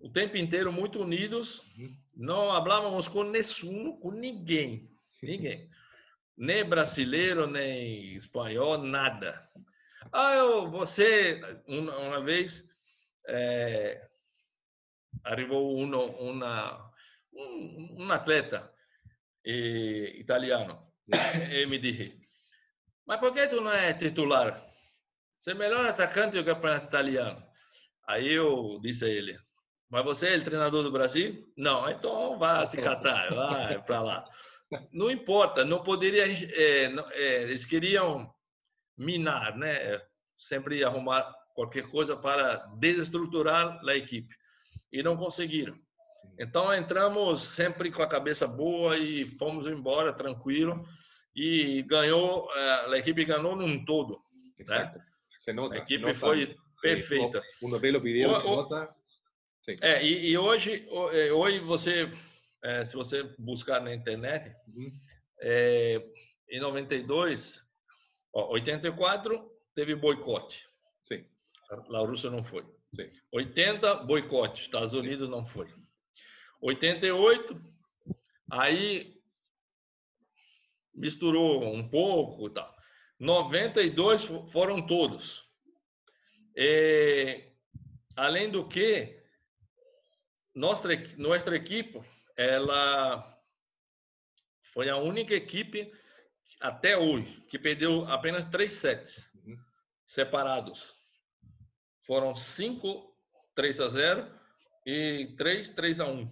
o 0.00 0.10
tempo 0.10 0.36
inteiro 0.36 0.72
muito 0.72 1.00
unidos. 1.00 1.62
Não 2.14 2.48
falávamos 2.48 3.08
com 3.08 3.22
nenhum, 3.24 3.98
com 3.98 4.10
ninguém. 4.10 4.90
Ninguém. 5.22 5.70
Nem 6.36 6.64
brasileiro, 6.64 7.46
nem 7.46 8.14
espanhol, 8.14 8.78
nada. 8.78 9.46
Ah, 10.12 10.34
eu, 10.34 10.70
você, 10.70 11.40
uma, 11.66 11.96
uma 11.96 12.22
vez, 12.22 12.68
é, 13.26 14.06
arrivou 15.24 15.78
um, 15.78 15.94
uma, 16.30 16.92
um, 17.32 17.96
um 18.04 18.12
atleta 18.12 18.70
eh, 19.44 20.18
italiano 20.18 20.92
e 21.50 21.66
me 21.66 21.78
disse, 21.78 22.18
mas 23.06 23.20
por 23.20 23.32
que 23.32 23.48
tu 23.48 23.60
não 23.60 23.72
é 23.72 23.94
titular? 23.94 24.62
Você 25.40 25.52
é 25.52 25.54
melhor 25.54 25.86
atacante 25.86 26.36
do 26.36 26.44
campeonato 26.44 26.86
italiano. 26.86 27.42
Aí 28.06 28.32
eu 28.32 28.78
disse 28.82 29.04
a 29.04 29.08
ele, 29.08 29.38
mas 29.88 30.04
você 30.04 30.34
é 30.34 30.36
o 30.36 30.44
treinador 30.44 30.82
do 30.82 30.92
Brasil? 30.92 31.50
Não, 31.56 31.88
então 31.88 32.38
vá 32.38 32.64
se 32.66 32.76
catar, 32.76 33.34
vai 33.34 33.82
para 33.82 34.00
lá. 34.00 34.24
Não 34.90 35.10
importa, 35.10 35.66
não 35.66 35.82
poderia. 35.82 36.24
É, 36.26 36.84
é, 37.12 37.42
eles 37.42 37.66
queriam 37.66 38.32
minar, 38.96 39.56
né? 39.56 40.00
Sempre 40.34 40.82
arrumar 40.84 41.32
qualquer 41.54 41.86
coisa 41.88 42.16
para 42.16 42.56
desestruturar 42.78 43.80
a 43.86 43.96
equipe 43.96 44.34
e 44.92 45.02
não 45.02 45.16
conseguiram. 45.16 45.78
Então 46.38 46.74
entramos 46.74 47.42
sempre 47.42 47.90
com 47.90 48.02
a 48.02 48.08
cabeça 48.08 48.46
boa 48.46 48.96
e 48.96 49.28
fomos 49.28 49.66
embora 49.66 50.12
tranquilo 50.12 50.82
e 51.34 51.82
ganhou 51.82 52.50
a 52.50 52.96
equipe 52.96 53.24
ganhou 53.24 53.56
num 53.56 53.84
todo. 53.84 54.20
Né? 54.66 54.94
Se 55.40 55.52
nota, 55.52 55.74
a 55.74 55.78
equipe 55.78 56.04
nota, 56.04 56.14
foi 56.14 56.56
perfeita. 56.80 57.42
Um 57.62 57.78
vê 57.78 57.96
o 57.96 58.00
vídeo, 58.00 58.36
se 58.36 58.44
nota. 58.44 58.88
Sim. 59.62 59.76
É, 59.80 60.04
e, 60.04 60.30
e, 60.30 60.38
hoje, 60.38 60.84
hoje 61.32 61.60
você, 61.60 62.12
é, 62.64 62.84
se 62.84 62.96
você 62.96 63.22
buscar 63.38 63.80
na 63.80 63.94
internet, 63.94 64.52
uhum. 64.66 64.90
é, 65.40 66.04
em 66.50 66.60
92, 66.60 67.62
ó, 68.32 68.52
84 68.52 69.50
teve 69.74 69.94
boicote. 69.94 70.68
Sim. 71.06 71.24
A 71.70 71.98
Rússia 71.98 72.30
não 72.30 72.44
foi. 72.44 72.64
Sim. 72.94 73.08
80, 73.32 73.94
boicote. 74.04 74.62
Estados 74.62 74.92
Unidos 74.92 75.28
não 75.28 75.44
foi. 75.44 75.66
88, 76.60 77.60
aí 78.50 79.20
misturou 80.94 81.64
um 81.64 81.88
pouco 81.88 82.46
e 82.46 82.50
tal. 82.50 82.76
92 83.18 84.24
foram 84.50 84.84
todos. 84.84 85.44
E, 86.54 87.52
além 88.16 88.50
do 88.50 88.68
que, 88.68 89.22
nossa, 90.54 90.88
nossa 91.16 91.54
equipe, 91.56 92.00
ela 92.36 93.40
foi 94.60 94.88
a 94.88 94.96
única 94.96 95.34
equipe 95.34 95.92
até 96.62 96.96
hoje 96.96 97.42
que 97.48 97.58
perdeu 97.58 98.06
apenas 98.06 98.44
três 98.44 98.72
sets 98.74 99.28
uhum. 99.44 99.56
separados. 100.06 100.94
Foram 102.00 102.34
5 102.34 103.12
3 103.54 103.80
a 103.80 103.88
0 103.88 104.40
e 104.86 105.34
3 105.36 105.68
3 105.70 106.00
a 106.00 106.06
1. 106.06 106.30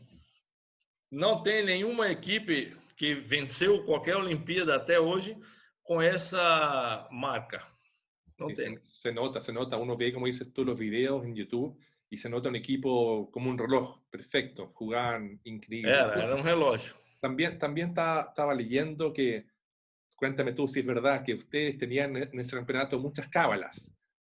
Não 1.11 1.43
tem 1.43 1.65
nenhuma 1.65 2.09
equipe 2.09 2.77
que 2.97 3.15
venceu 3.15 3.85
qualquer 3.85 4.17
Olimpíada 4.17 4.77
até 4.77 5.01
hoje 5.01 5.37
com 5.83 6.01
essa 6.01 7.09
marca. 7.11 7.67
Não 8.39 8.49
sí, 8.49 8.55
tem. 8.55 8.81
Se 8.87 9.11
nota, 9.11 9.41
se 9.41 9.53
nota. 9.53 9.77
Uno 9.77 9.97
ve, 9.97 10.13
como 10.13 10.27
dices 10.27 10.53
tú, 10.53 10.65
los 10.65 10.79
videos 10.79 11.25
en 11.25 11.35
YouTube 11.35 11.77
y 12.09 12.17
se 12.17 12.29
nota 12.29 12.49
un 12.49 12.57
equipo 12.57 13.31
como 13.31 13.51
un 13.51 13.59
reloj, 13.59 14.01
perfecto, 14.11 14.73
jugaban 14.75 15.41
increíble. 15.45 15.93
Era, 15.93 16.15
era 16.15 16.35
un 16.35 16.45
reloj. 16.45 16.81
También, 17.21 17.59
también 17.59 17.91
estaba, 17.91 18.29
estaba 18.31 18.55
leyendo 18.55 19.13
que, 19.13 19.47
cuéntame 20.21 20.53
tú 20.53 20.69
si 20.69 20.81
es 20.81 20.87
verdad, 20.87 21.25
que 21.25 21.35
ustedes 21.35 21.79
tenían 21.79 22.15
en 22.15 22.39
ese 22.39 22.55
campeonato 22.55 23.01
muchas 23.01 23.29
cábalas. 23.29 23.93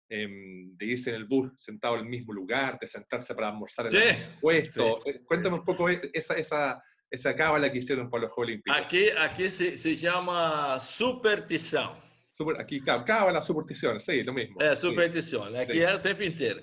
Em, 0.09 0.77
de 0.77 0.87
irse 0.87 1.09
en 1.09 1.17
el 1.17 1.25
bus 1.25 1.53
sentado 1.57 1.95
en 1.95 2.03
el 2.03 2.07
mismo 2.07 2.35
lugar, 2.35 2.79
de 2.79 2.87
sentarse 2.87 3.35
para 3.35 3.49
almorzar 3.49 3.87
en 3.87 3.93
sí, 3.93 3.99
el 3.99 4.39
puesto. 4.41 4.99
Sí, 5.03 5.13
Cuéntame 5.25 5.57
un 5.57 5.65
poco 5.65 5.89
esa, 5.89 6.35
esa, 6.35 6.83
esa 7.11 7.35
cábala 7.35 7.73
que 7.73 7.79
hicieron 7.79 8.11
para 8.11 8.25
los 8.25 8.33
Juegos 8.33 8.51
Olímpicos. 8.51 8.79
Aquí, 8.79 9.09
aquí 9.11 9.51
se, 9.51 9.79
se 9.79 9.97
llama 9.97 10.79
superstição. 10.81 11.97
Super, 12.31 12.61
aqui, 12.61 12.81
cábala, 12.83 13.41
superstição, 13.41 13.99
sei, 13.99 14.23
lo 14.23 14.35
mesmo. 14.35 14.61
É, 14.61 14.75
superstição. 14.75 15.45
Aqui 15.45 15.81
é 15.81 15.95
o 15.95 16.01
tempo 16.01 16.23
inteiro. 16.23 16.63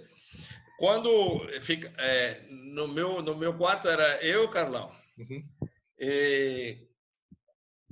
Quando 0.78 1.46
fica, 1.60 1.92
é, 1.98 2.44
no, 2.50 2.88
meu, 2.88 3.22
no 3.22 3.36
meu 3.36 3.56
quarto 3.56 3.90
era 3.90 4.24
eu 4.24 4.44
e 4.44 4.46
o 4.46 4.50
Carlão. 4.50 4.92
Uhum. 5.18 5.44
E, 6.00 6.88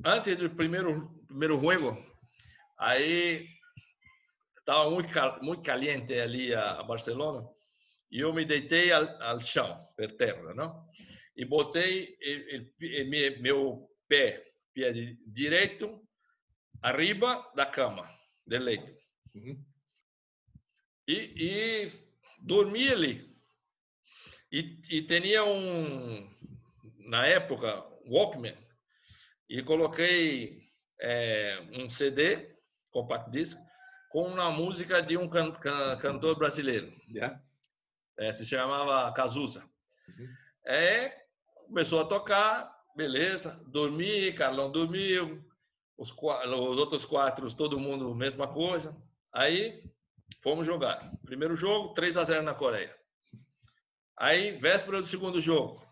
antes 0.05 0.37
do 0.37 0.51
primeiro, 0.51 1.16
primeiro 1.27 1.59
jogo, 1.59 2.03
aí 2.77 3.47
estava 4.57 4.89
muito, 4.89 5.09
muito 5.41 5.61
caliente 5.61 6.13
ali 6.13 6.53
a, 6.53 6.81
Barcelona, 6.83 7.47
e 8.11 8.19
eu 8.19 8.33
me 8.33 8.45
deitei 8.45 8.91
ao, 8.91 9.39
chão, 9.41 9.77
per 9.95 10.11
terra, 10.17 10.53
não? 10.53 10.87
E 11.35 11.45
botei 11.45 12.17
el, 12.21 12.73
el, 12.81 13.41
meu 13.41 13.89
pé, 14.07 14.43
pé 14.73 14.91
direito, 15.27 16.01
arriba 16.81 17.51
da 17.55 17.65
cama, 17.65 18.09
do 18.45 18.57
leito. 18.57 18.93
E, 21.07 21.33
e 21.37 21.91
dormi 22.39 22.89
ali. 22.89 23.37
E, 24.51 24.79
e 24.89 25.01
tinha 25.03 25.43
um, 25.43 26.29
na 27.07 27.27
época, 27.27 27.83
Walkman, 28.05 28.57
e 29.49 29.61
coloquei 29.63 30.66
é, 31.01 31.63
um 31.73 31.89
CD, 31.89 32.55
compact 32.91 33.29
disc, 33.31 33.59
com 34.09 34.23
uma 34.23 34.49
música 34.51 35.01
de 35.01 35.17
um 35.17 35.27
can, 35.27 35.51
can, 35.51 35.97
cantor 35.97 36.37
brasileiro. 36.37 36.91
Yeah. 37.09 37.41
É, 38.17 38.33
se 38.33 38.45
chamava 38.45 39.11
Cazuza. 39.13 39.63
Uhum. 40.07 40.27
É, 40.65 41.25
começou 41.67 42.01
a 42.01 42.05
tocar, 42.05 42.73
beleza, 42.95 43.61
dormi, 43.67 44.33
Carlão 44.33 44.71
dormiu, 44.71 45.43
os, 45.97 46.11
os 46.11 46.79
outros 46.79 47.05
quatro, 47.05 47.53
todo 47.53 47.79
mundo, 47.79 48.13
mesma 48.15 48.47
coisa. 48.47 48.95
Aí, 49.33 49.83
fomos 50.41 50.65
jogar. 50.65 51.11
Primeiro 51.25 51.55
jogo, 51.55 51.93
3 51.93 52.17
a 52.17 52.23
0 52.23 52.43
na 52.43 52.53
Coreia. 52.53 52.95
Aí, 54.17 54.51
véspera 54.57 54.99
do 54.99 55.07
segundo 55.07 55.39
jogo, 55.39 55.86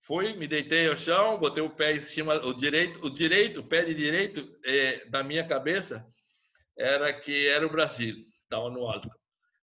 fui, 0.00 0.34
me 0.34 0.46
deitei 0.46 0.88
ao 0.88 0.96
chão, 0.96 1.38
botei 1.38 1.62
o 1.62 1.70
pé 1.70 1.94
em 1.94 2.00
cima, 2.00 2.34
o 2.34 2.54
direito, 2.54 3.04
o 3.04 3.10
direito, 3.10 3.60
o 3.60 3.66
pé 3.66 3.84
de 3.84 3.94
direito 3.94 4.58
é, 4.64 5.04
da 5.06 5.22
minha 5.22 5.46
cabeça 5.46 6.06
era 6.76 7.12
que 7.12 7.46
era 7.46 7.66
o 7.66 7.70
Brasil, 7.70 8.16
estava 8.42 8.70
no 8.70 8.86
alto. 8.86 9.10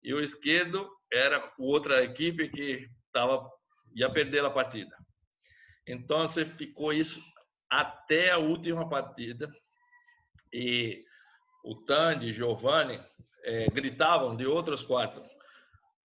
E 0.02 0.12
o 0.14 0.20
esquerdo 0.20 0.88
era 1.12 1.52
outra 1.58 2.02
equipe 2.02 2.48
que 2.48 2.88
tava, 3.12 3.48
ia 3.94 4.10
perder 4.10 4.44
a 4.44 4.50
partida. 4.50 4.96
Então, 5.86 6.28
ficou 6.28 6.92
isso 6.92 7.22
até 7.68 8.30
a 8.30 8.38
última 8.38 8.88
partida. 8.88 9.48
E 10.52 11.04
o 11.64 11.76
Tandy, 11.84 12.32
Giovanni, 12.32 13.00
é, 13.44 13.66
gritavam 13.66 14.36
de 14.36 14.46
outros 14.46 14.82
quatro. 14.82 15.22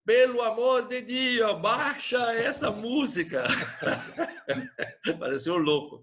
Pelo 0.08 0.40
amor 0.40 0.88
de 0.88 1.02
Deus, 1.02 1.60
baixa 1.60 2.32
essa 2.32 2.70
música. 2.70 3.44
Pareceu 5.20 5.58
louco. 5.58 6.02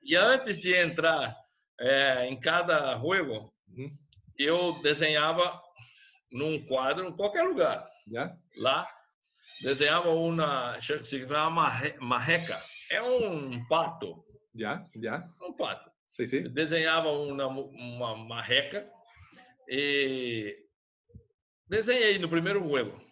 E 0.00 0.14
antes 0.14 0.56
de 0.56 0.72
entrar 0.72 1.36
é, 1.80 2.28
em 2.28 2.38
cada 2.38 2.96
jogo, 2.98 3.52
uhum 3.76 3.90
eu 4.38 4.80
desenhava 4.82 5.60
num 6.30 6.64
quadro, 6.66 7.08
em 7.08 7.16
qualquer 7.16 7.42
lugar. 7.42 7.84
Yeah. 8.06 8.36
Lá, 8.58 8.88
desenhava 9.60 10.10
uma, 10.10 10.80
se 10.80 11.26
chama 11.26 11.50
marreca. 12.00 12.62
É 12.90 13.02
um 13.02 13.66
pato. 13.66 14.24
Já, 14.54 14.84
já. 15.02 15.28
Um 15.40 15.52
pato. 15.52 15.90
Sim, 16.12 16.26
sim. 16.28 16.42
Desenhava 16.44 17.10
uma, 17.10 17.46
uma 17.48 18.16
marreca 18.16 18.88
e 19.68 20.56
desenhei 21.68 22.20
no 22.20 22.28
primeiro 22.28 22.60
jogo. 22.60 23.11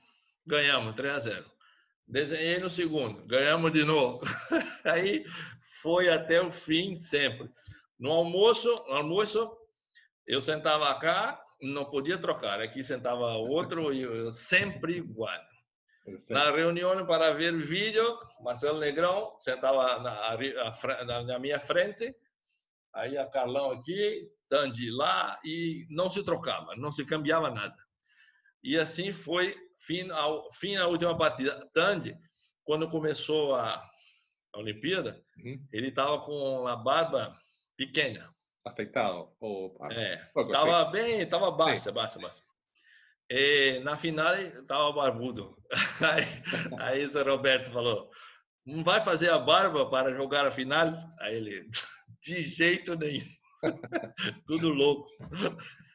Ganhamos 0.51 0.95
3 0.97 1.15
a 1.15 1.19
0. 1.19 1.51
Desenhei 2.07 2.59
no 2.59 2.69
segundo, 2.69 3.25
ganhamos 3.25 3.71
de 3.71 3.85
novo. 3.85 4.21
Aí 4.85 5.25
foi 5.81 6.09
até 6.09 6.43
o 6.43 6.51
fim 6.51 6.97
sempre. 6.97 7.49
No 7.97 8.11
almoço, 8.11 8.69
no 8.89 8.95
almoço 8.95 9.57
eu 10.27 10.41
sentava 10.41 10.93
cá 10.99 11.41
não 11.63 11.85
podia 11.85 12.19
trocar. 12.19 12.61
Aqui 12.61 12.83
sentava 12.83 13.35
outro 13.35 13.93
e 13.93 14.03
eu 14.03 14.33
sempre 14.33 14.97
igual. 14.97 15.31
Na 16.29 16.51
reunião 16.51 17.07
para 17.07 17.33
ver 17.33 17.57
vídeo, 17.59 18.19
Marcelo 18.43 18.81
Negrão 18.81 19.37
sentava 19.39 20.01
na, 20.01 20.37
na, 21.05 21.23
na 21.23 21.39
minha 21.39 21.61
frente, 21.61 22.17
aí 22.93 23.17
a 23.17 23.27
Carlão 23.27 23.71
aqui, 23.71 24.29
Tandy 24.49 24.91
lá, 24.91 25.39
e 25.45 25.87
não 25.91 26.11
se 26.11 26.25
trocava, 26.25 26.75
não 26.75 26.91
se 26.91 27.05
cambiava 27.05 27.51
nada. 27.51 27.77
E 28.63 28.79
assim 28.79 29.13
foi 29.13 29.57
fim 29.87 30.11
ao 30.11 30.51
fim 30.53 30.77
a 30.77 30.87
última 30.87 31.17
partida. 31.17 31.69
Tandy, 31.73 32.17
quando 32.65 32.89
começou 32.89 33.55
a, 33.55 33.83
a 34.55 34.59
Olimpíada, 34.59 35.23
uhum. 35.39 35.67
ele 35.73 35.89
estava 35.89 36.21
com 36.21 36.67
a 36.67 36.77
barba 36.77 37.35
pequena. 37.77 38.33
Afeitado? 38.67 39.33
Ou... 39.41 39.77
É, 39.91 40.23
estava 40.37 40.85
bem, 40.91 41.21
estava 41.21 41.51
baixa, 41.51 41.91
baixa, 41.91 42.19
baixa. 42.19 42.43
E 43.31 43.81
na 43.85 43.97
final 43.97 44.35
estava 44.35 44.93
barbudo. 44.93 45.57
Aí, 46.03 46.27
aí 46.81 47.07
o 47.07 47.25
Roberto 47.25 47.71
falou: 47.71 48.11
não 48.67 48.83
vai 48.83 49.01
fazer 49.01 49.31
a 49.31 49.39
barba 49.39 49.89
para 49.89 50.13
jogar 50.13 50.47
a 50.47 50.51
final? 50.51 50.93
Aí 51.21 51.37
ele, 51.37 51.71
de 52.23 52.43
jeito 52.43 52.97
nenhum. 52.97 53.25
Tudo 54.47 54.71
louco. 54.71 55.09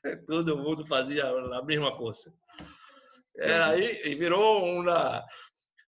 Todo 0.27 0.57
mundo 0.57 0.85
fazia 0.85 1.27
a 1.27 1.61
mesma 1.63 1.95
coisa. 1.97 2.33
É, 3.37 3.53
aí 3.53 4.15
virou 4.15 4.63
uma 4.63 5.25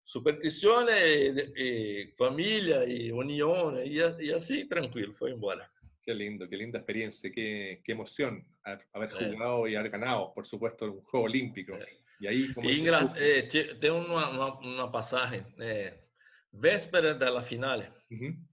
superstição 0.03 0.87
e, 0.89 1.53
e 1.55 2.13
família 2.17 2.85
e 2.85 3.11
união 3.11 3.77
e, 3.79 3.97
e 3.97 4.33
assim 4.33 4.67
tranquilo, 4.67 5.15
foi 5.15 5.31
embora. 5.31 5.69
Qué 6.03 6.13
lindo, 6.13 6.47
qué 6.47 6.55
linda 6.55 6.79
experiencia, 6.79 7.31
qué, 7.31 7.81
qué 7.83 7.91
emoción 7.91 8.45
haber 8.93 9.11
jugado 9.11 9.67
y 9.67 9.75
haber 9.75 9.91
ganado, 9.91 10.33
por 10.33 10.45
supuesto, 10.45 10.85
un 10.85 11.01
juego 11.03 11.25
olímpico. 11.25 11.77
Y 12.19 12.27
ahí, 12.27 12.53
como 12.53 12.69
y 12.69 12.79
ingra, 12.79 13.13
eh, 13.17 13.47
tengo 13.79 13.97
una, 13.99 14.29
una, 14.29 14.53
una 14.59 14.91
pasaje, 14.91 15.45
eh, 15.59 16.07
véspera 16.51 17.13
da 17.13 17.43
final, 17.43 17.93
uhum. 18.09 18.47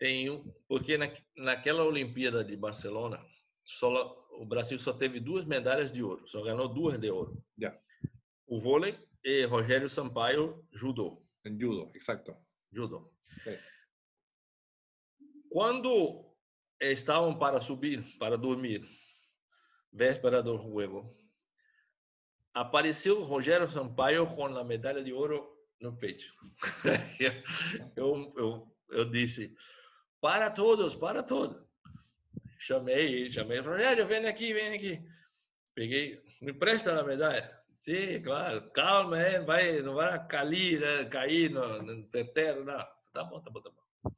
tem 0.00 0.42
porque 0.66 0.96
na, 0.96 1.12
naquela 1.36 1.84
Olimpíada 1.84 2.42
de 2.42 2.56
Barcelona, 2.56 3.24
só, 3.64 4.19
o 4.40 4.46
Brasil 4.46 4.78
só 4.78 4.94
teve 4.94 5.20
duas 5.20 5.44
medalhas 5.44 5.92
de 5.92 6.02
ouro, 6.02 6.26
só 6.26 6.42
ganhou 6.42 6.66
duas 6.66 6.98
de 6.98 7.10
ouro. 7.10 7.44
Yeah. 7.58 7.78
O 8.46 8.58
vôlei 8.58 8.98
e 9.22 9.44
Rogério 9.44 9.86
Sampaio 9.86 10.66
judô. 10.72 11.22
Em 11.44 11.60
judo, 11.60 11.92
exato. 11.94 12.34
Judô. 12.72 13.12
Quando 15.50 16.24
estavam 16.80 17.38
para 17.38 17.60
subir, 17.60 18.02
para 18.18 18.38
dormir, 18.38 18.88
véspera 19.92 20.42
do 20.42 20.56
jogo. 20.56 21.14
Apareceu 22.54 23.22
Rogério 23.22 23.68
Sampaio 23.68 24.26
com 24.26 24.46
a 24.46 24.64
medalha 24.64 25.04
de 25.04 25.12
ouro 25.12 25.54
no 25.78 25.98
peito. 25.98 26.24
eu, 27.94 28.32
eu, 28.38 28.76
eu 28.88 29.04
disse, 29.10 29.54
para 30.18 30.50
todos, 30.50 30.96
para 30.96 31.22
todos. 31.22 31.69
Chamei, 32.60 33.30
chamei, 33.30 33.58
Rogério, 33.60 34.06
vem 34.06 34.26
aqui, 34.26 34.52
vem 34.52 34.74
aqui. 34.74 35.02
Peguei, 35.74 36.22
me 36.42 36.52
presta 36.52 37.00
a 37.00 37.02
medalha. 37.02 37.58
Sim, 37.78 38.20
claro, 38.20 38.70
calma, 38.72 39.18
é, 39.18 39.40
vai, 39.40 39.80
não 39.80 39.94
vai 39.94 40.26
cair, 40.26 40.78
né, 40.78 41.06
cair 41.06 41.50
no, 41.50 41.82
no 41.82 41.94
não. 41.94 42.86
Tá 43.14 43.24
bom, 43.24 43.40
tá 43.40 43.50
bom, 43.50 43.62
tá 43.62 43.70
bom. 43.70 44.12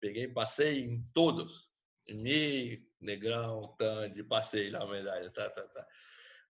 Peguei, 0.00 0.26
passei 0.26 0.80
em 0.80 1.02
todos. 1.12 1.70
Me, 2.08 2.82
Negrão, 2.98 3.76
Tandy, 3.78 4.24
passei 4.24 4.70
na 4.70 4.86
medalha. 4.86 5.30
Tá, 5.30 5.50
tá, 5.50 5.62
tá. 5.62 5.86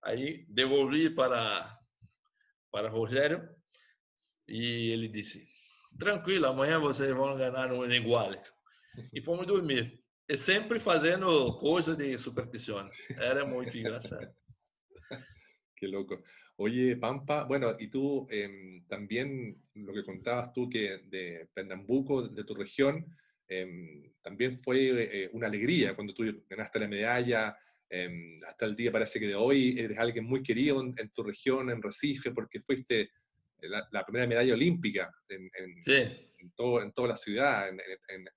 Aí 0.04 0.46
devolvi 0.48 1.10
para, 1.10 1.76
para 2.70 2.88
Rogério 2.88 3.48
e 4.46 4.92
ele 4.92 5.08
disse: 5.08 5.44
tranquilo, 5.98 6.46
amanhã 6.46 6.78
vocês 6.78 7.12
vão 7.12 7.36
ganhar 7.36 7.72
um 7.72 7.84
igual. 7.90 8.30
E 9.12 9.20
fomos 9.20 9.44
dormir. 9.44 10.01
E 10.28 10.36
sempre 10.36 10.78
fazendo 10.78 11.56
coisa 11.58 11.94
de 11.96 12.16
superstição. 12.16 12.88
Era 13.10 13.44
muito 13.44 13.76
engraçado. 13.76 14.32
Qué 15.76 15.86
loco. 15.86 16.22
Oye, 16.56 16.96
Pampa, 16.96 17.44
bueno, 17.44 17.76
y 17.78 17.88
tú 17.88 18.26
eh, 18.30 18.82
también 18.88 19.60
lo 19.74 19.92
que 19.92 20.04
contabas 20.04 20.52
tú 20.52 20.68
que 20.68 20.98
de 21.06 21.48
Pernambuco, 21.54 22.28
de 22.28 22.44
tu 22.44 22.54
región, 22.54 23.04
Em, 23.52 24.10
también 24.22 24.58
fue 24.58 25.24
eh, 25.24 25.30
una 25.32 25.46
alegría 25.46 25.94
cuando 25.94 26.14
tú 26.14 26.24
ganaste 26.48 26.78
la 26.78 26.88
medalla. 26.88 27.56
Em, 27.88 28.40
hasta 28.44 28.64
el 28.64 28.74
día 28.74 28.90
parece 28.90 29.20
que 29.20 29.26
de 29.26 29.34
hoy 29.34 29.78
eres 29.78 29.98
alguien 29.98 30.24
muy 30.24 30.42
querido 30.42 30.80
en, 30.80 31.10
tu 31.10 31.22
región, 31.22 31.68
en 31.68 31.82
Recife, 31.82 32.30
porque 32.30 32.60
fuiste 32.60 33.10
la, 33.60 34.04
primera 34.04 34.26
medalla 34.26 34.54
olímpica 34.54 35.12
en, 35.28 35.50
en, 35.54 36.52
todo, 36.52 36.82
en 36.82 36.92
toda 36.92 37.08
la 37.08 37.16
ciudad. 37.18 37.70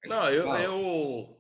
no, 0.04 0.32
yo, 0.34 1.40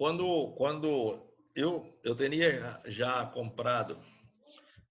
cuando, 0.00 0.54
cuando 0.56 1.36
yo, 1.54 1.84
yo 2.02 2.16
tenía 2.16 2.82
ya 2.88 3.30
comprado 3.30 4.02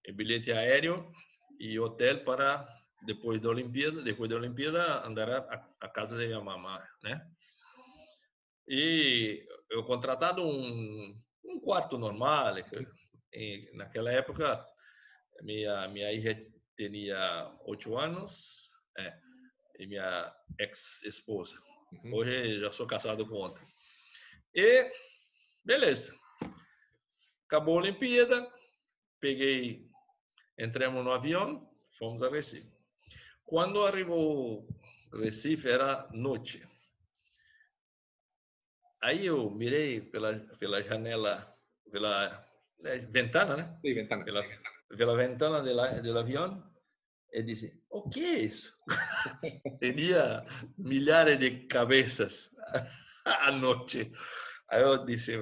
el 0.04 0.14
billete 0.14 0.52
aéreo 0.52 1.10
y 1.58 1.76
hotel 1.78 2.22
para 2.22 2.68
después 3.02 3.40
de 3.40 3.46
la 3.48 3.50
Olimpíada, 3.50 4.02
después 4.02 4.28
de 4.28 4.36
la 4.36 4.42
Olimpíada 4.42 5.04
andar 5.04 5.30
a, 5.32 5.74
a 5.80 5.92
casa 5.92 6.16
de 6.16 6.28
mi 6.28 6.34
mamá, 6.34 6.88
¿no? 7.02 7.20
E 8.68 9.44
eu 9.68 9.82
contratado 9.82 10.46
um, 10.46 11.20
um 11.44 11.58
quarto 11.58 11.98
normal. 11.98 12.54
E 13.34 13.68
naquela 13.74 14.12
época, 14.12 14.64
minha, 15.42 15.88
minha 15.88 16.08
filha 16.08 16.46
tinha 16.76 17.52
oito 17.66 17.98
anos 17.98 18.70
é, 18.96 19.12
e 19.76 19.88
minha 19.88 20.32
ex-esposa. 20.56 21.56
Uhum. 22.04 22.14
Hoje 22.14 22.60
já 22.60 22.70
sou 22.70 22.86
casado 22.86 23.26
com 23.26 23.34
outra. 23.34 23.66
E, 24.54 24.90
beleza. 25.64 26.14
Acabou 27.46 27.78
a 27.78 27.82
Olimpíada, 27.82 28.50
peguei, 29.20 29.88
entramos 30.58 31.04
no 31.04 31.12
avião, 31.12 31.68
fomos 31.98 32.22
a 32.22 32.28
Recife. 32.28 32.70
Quando 33.44 33.84
arrivou 33.84 34.66
Recife, 35.12 35.68
era 35.68 36.08
noite. 36.12 36.66
Aí 39.02 39.26
eu 39.26 39.50
mirei 39.50 40.00
pela, 40.00 40.38
pela 40.58 40.82
janela, 40.82 41.56
pela 41.90 42.46
é, 42.84 42.98
ventana, 42.98 43.56
né? 43.56 43.78
Sim, 43.80 43.94
ventana. 43.94 44.24
Pela, 44.24 44.44
pela 44.96 45.16
ventana 45.16 45.62
do, 45.62 46.02
do 46.02 46.18
avião 46.18 46.70
e 47.32 47.42
disse: 47.42 47.82
O 47.90 48.08
que 48.08 48.24
é 48.24 48.38
isso? 48.40 48.76
Tinha 49.80 50.44
milhares 50.76 51.38
de 51.38 51.66
cabeças 51.66 52.54
à 53.46 53.50
noite. 53.50 54.12
Aí 54.68 54.82
eu 54.82 55.04
disse: 55.04 55.40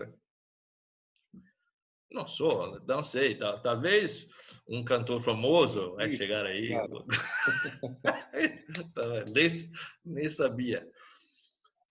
Não 2.11 2.27
sou, 2.27 2.81
não 2.87 3.03
sei. 3.03 3.39
Talvez 3.39 4.29
um 4.69 4.85
cantor 4.85 5.21
famoso 5.21 5.95
vai 5.97 6.13
chegar 6.13 6.47
aí. 6.47 6.69
Claro. 6.69 7.07
nem, 9.35 9.49
nem 10.05 10.31
sabia 10.31 10.89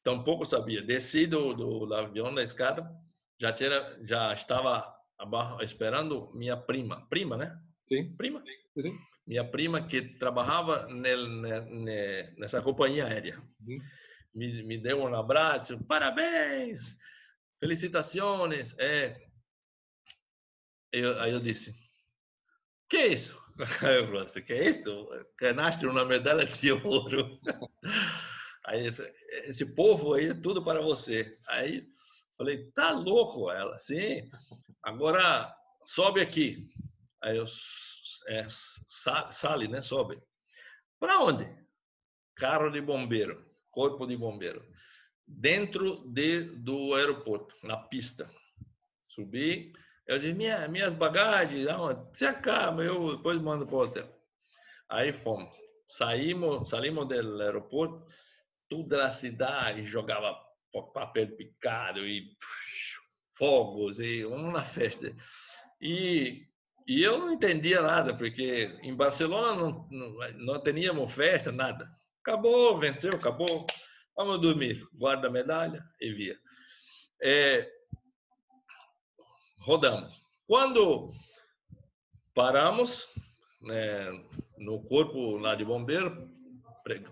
tampouco 0.07 0.45
sabia. 0.45 0.81
Desci 0.81 1.27
do, 1.27 1.53
do 1.53 1.93
avião 1.93 2.33
da 2.33 2.41
escada, 2.41 2.89
já 3.38 3.51
tinha, 3.51 3.97
já 4.01 4.33
estava 4.33 4.88
abaixo, 5.19 5.62
esperando 5.62 6.31
minha 6.33 6.55
prima, 6.55 7.05
prima, 7.10 7.36
né? 7.36 7.60
Sim. 7.89 8.15
Prima. 8.15 8.41
Sim. 8.79 8.97
Minha 9.27 9.43
prima 9.43 9.86
que 9.86 10.17
trabalhava 10.17 10.88
nessa 12.38 12.62
companhia 12.62 13.05
aérea. 13.05 13.38
Uhum. 13.60 13.77
Me, 14.33 14.63
me 14.63 14.77
deu 14.77 15.01
um 15.01 15.15
abraço, 15.15 15.83
parabéns, 15.85 16.95
felicitações. 17.59 18.75
É. 18.77 19.19
Eu, 20.91 21.19
aí 21.19 21.31
eu 21.31 21.39
disse, 21.39 21.75
que 22.89 22.97
é 22.97 23.07
isso? 23.07 23.37
Eu 23.81 24.05
falei, 24.07 24.21
assim, 24.23 24.41
que 24.43 24.53
é 24.53 24.69
isso? 24.69 25.09
Ganhaste 25.39 25.87
uma 25.87 26.05
medalha 26.05 26.45
de 26.45 26.71
ouro. 26.71 27.39
Aí 28.67 28.85
esse 29.45 29.65
povo 29.65 30.13
aí 30.13 30.27
é 30.27 30.33
tudo 30.33 30.61
para 30.61 30.81
você. 30.81 31.39
Aí 31.47 31.87
falei, 32.37 32.69
tá 32.71 32.91
louco 32.91 33.49
ela? 33.49 33.77
Sim. 33.77 34.29
Agora 34.83 35.55
sobe 35.85 36.19
aqui. 36.19 36.69
Aí 37.23 37.37
eu 37.37 37.45
é, 38.27 38.45
sale, 39.31 39.69
né? 39.69 39.81
Sobe. 39.81 40.21
Para 40.99 41.19
onde? 41.21 41.49
Carro 42.35 42.69
de 42.69 42.81
bombeiro, 42.81 43.46
corpo 43.77 44.07
de 44.07 44.17
bombeiro. 44.17 44.65
Dentro 45.27 46.03
de, 46.07 46.41
do 46.41 46.95
aeroporto, 46.95 47.55
na 47.61 47.77
pista. 47.77 48.27
Subi. 49.07 49.71
Eu 50.07 50.17
disse, 50.17 50.33
Minha, 50.33 50.67
minhas 50.67 50.95
bagagens, 50.95 51.67
aonde? 51.67 52.17
Se 52.17 52.25
acalma, 52.25 52.83
eu 52.83 53.17
depois 53.17 53.39
mando 53.39 53.67
para 53.67 53.75
o 53.75 53.81
hotel. 53.81 54.09
Aí 54.89 55.13
fomos. 55.13 55.55
Saímos, 55.85 56.67
saímos 56.69 57.07
do 57.07 57.13
aeroporto 57.13 58.03
toda 58.67 59.05
a 59.05 59.11
cidade 59.11 59.85
jogava 59.85 60.35
papel 60.93 61.35
picado 61.37 62.05
e 62.05 62.35
fogos 63.37 63.99
e 63.99 64.25
uma 64.25 64.63
festa. 64.63 65.15
E 65.79 66.47
E 66.87 67.03
eu 67.03 67.19
não 67.19 67.31
entendia 67.31 67.81
nada, 67.81 68.15
porque 68.15 68.77
em 68.81 68.95
Barcelona 68.95 69.55
não, 69.55 69.87
não, 69.91 70.31
não 70.33 70.59
teníamos 70.59 71.13
festa, 71.13 71.51
nada. 71.51 71.87
Acabou, 72.27 72.77
venceu, 72.77 73.11
acabou. 73.15 73.65
Vamos 74.13 74.41
dormir. 74.41 74.85
Guarda 74.93 75.29
a 75.29 75.31
medalha 75.31 75.81
e 75.97 76.11
via. 76.11 76.37
É, 77.23 77.71
rodamos. 79.61 80.27
Quando 80.45 81.09
paramos 82.33 83.07
né, 83.61 84.09
no 84.57 84.83
corpo 84.83 85.37
lá 85.37 85.55
de 85.55 85.63
bombeiro, 85.63 86.29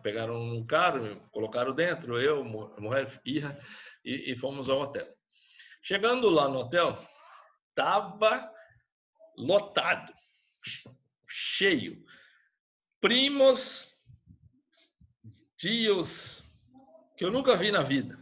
pegaram 0.04 0.36
um 0.36 0.68
carro, 0.68 1.18
colocaram 1.32 1.74
dentro, 1.74 2.20
eu, 2.20 2.44
mulher, 2.44 3.08
filha, 3.08 3.58
e, 4.04 4.34
e 4.34 4.38
fomos 4.38 4.70
ao 4.70 4.82
hotel. 4.82 5.08
Chegando 5.82 6.30
lá 6.30 6.50
no 6.50 6.60
hotel, 6.60 6.94
tava 7.74 8.52
lotado, 9.38 10.14
cheio. 11.26 12.04
Primos, 13.00 13.95
tios, 15.66 16.44
que 17.18 17.26
eu 17.26 17.32
nunca 17.32 17.56
vi 17.56 17.72
na 17.72 17.82
vida. 17.82 18.20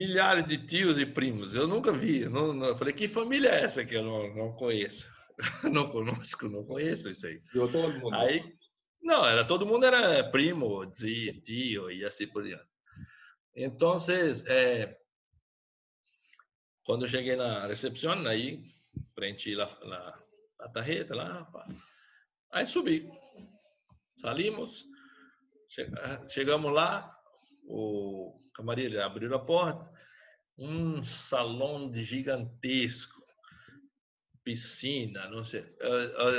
Milhares 0.00 0.44
de 0.46 0.58
tios 0.58 0.98
e 0.98 1.06
primos, 1.06 1.54
eu 1.54 1.68
nunca 1.68 1.92
vi. 1.92 2.22
Eu 2.22 2.30
não, 2.30 2.52
não, 2.52 2.66
eu 2.66 2.76
falei, 2.76 2.92
que 2.92 3.06
família 3.06 3.50
é 3.50 3.62
essa 3.62 3.84
que 3.84 3.94
eu 3.94 4.02
não, 4.02 4.34
não 4.34 4.52
conheço? 4.54 5.08
não 5.72 5.88
conosco, 5.88 6.48
não 6.48 6.64
conheço 6.64 7.08
isso 7.08 7.24
aí. 7.24 7.40
todo 7.52 8.00
mundo. 8.00 8.16
Aí, 8.16 8.52
não, 9.00 9.24
era 9.24 9.44
todo 9.44 9.64
mundo 9.64 9.86
era 9.86 10.28
primo, 10.28 10.84
tio, 10.90 11.40
tio 11.40 11.88
e 11.88 12.04
assim 12.04 12.26
por 12.26 12.42
diante. 12.42 12.66
Então, 13.54 13.96
é, 14.48 14.98
quando 16.84 17.02
eu 17.04 17.08
cheguei 17.08 17.36
na 17.36 17.64
recepção, 17.68 18.26
aí 18.26 18.60
preenchi 19.14 19.54
lá, 19.54 19.66
lá 19.82 20.20
a 20.60 20.68
tarjeta 20.68 21.14
lá, 21.14 21.44
pá. 21.44 21.64
aí 22.50 22.66
subi. 22.66 23.08
Salimos, 24.16 24.84
chegamos 26.28 26.72
lá, 26.72 27.14
o 27.64 28.38
camareiro 28.54 29.00
abriu 29.02 29.34
a 29.34 29.38
porta, 29.38 29.90
um 30.58 31.04
salão 31.04 31.92
gigantesco, 31.94 33.22
piscina, 34.42 35.28
não 35.28 35.44
sei. 35.44 35.64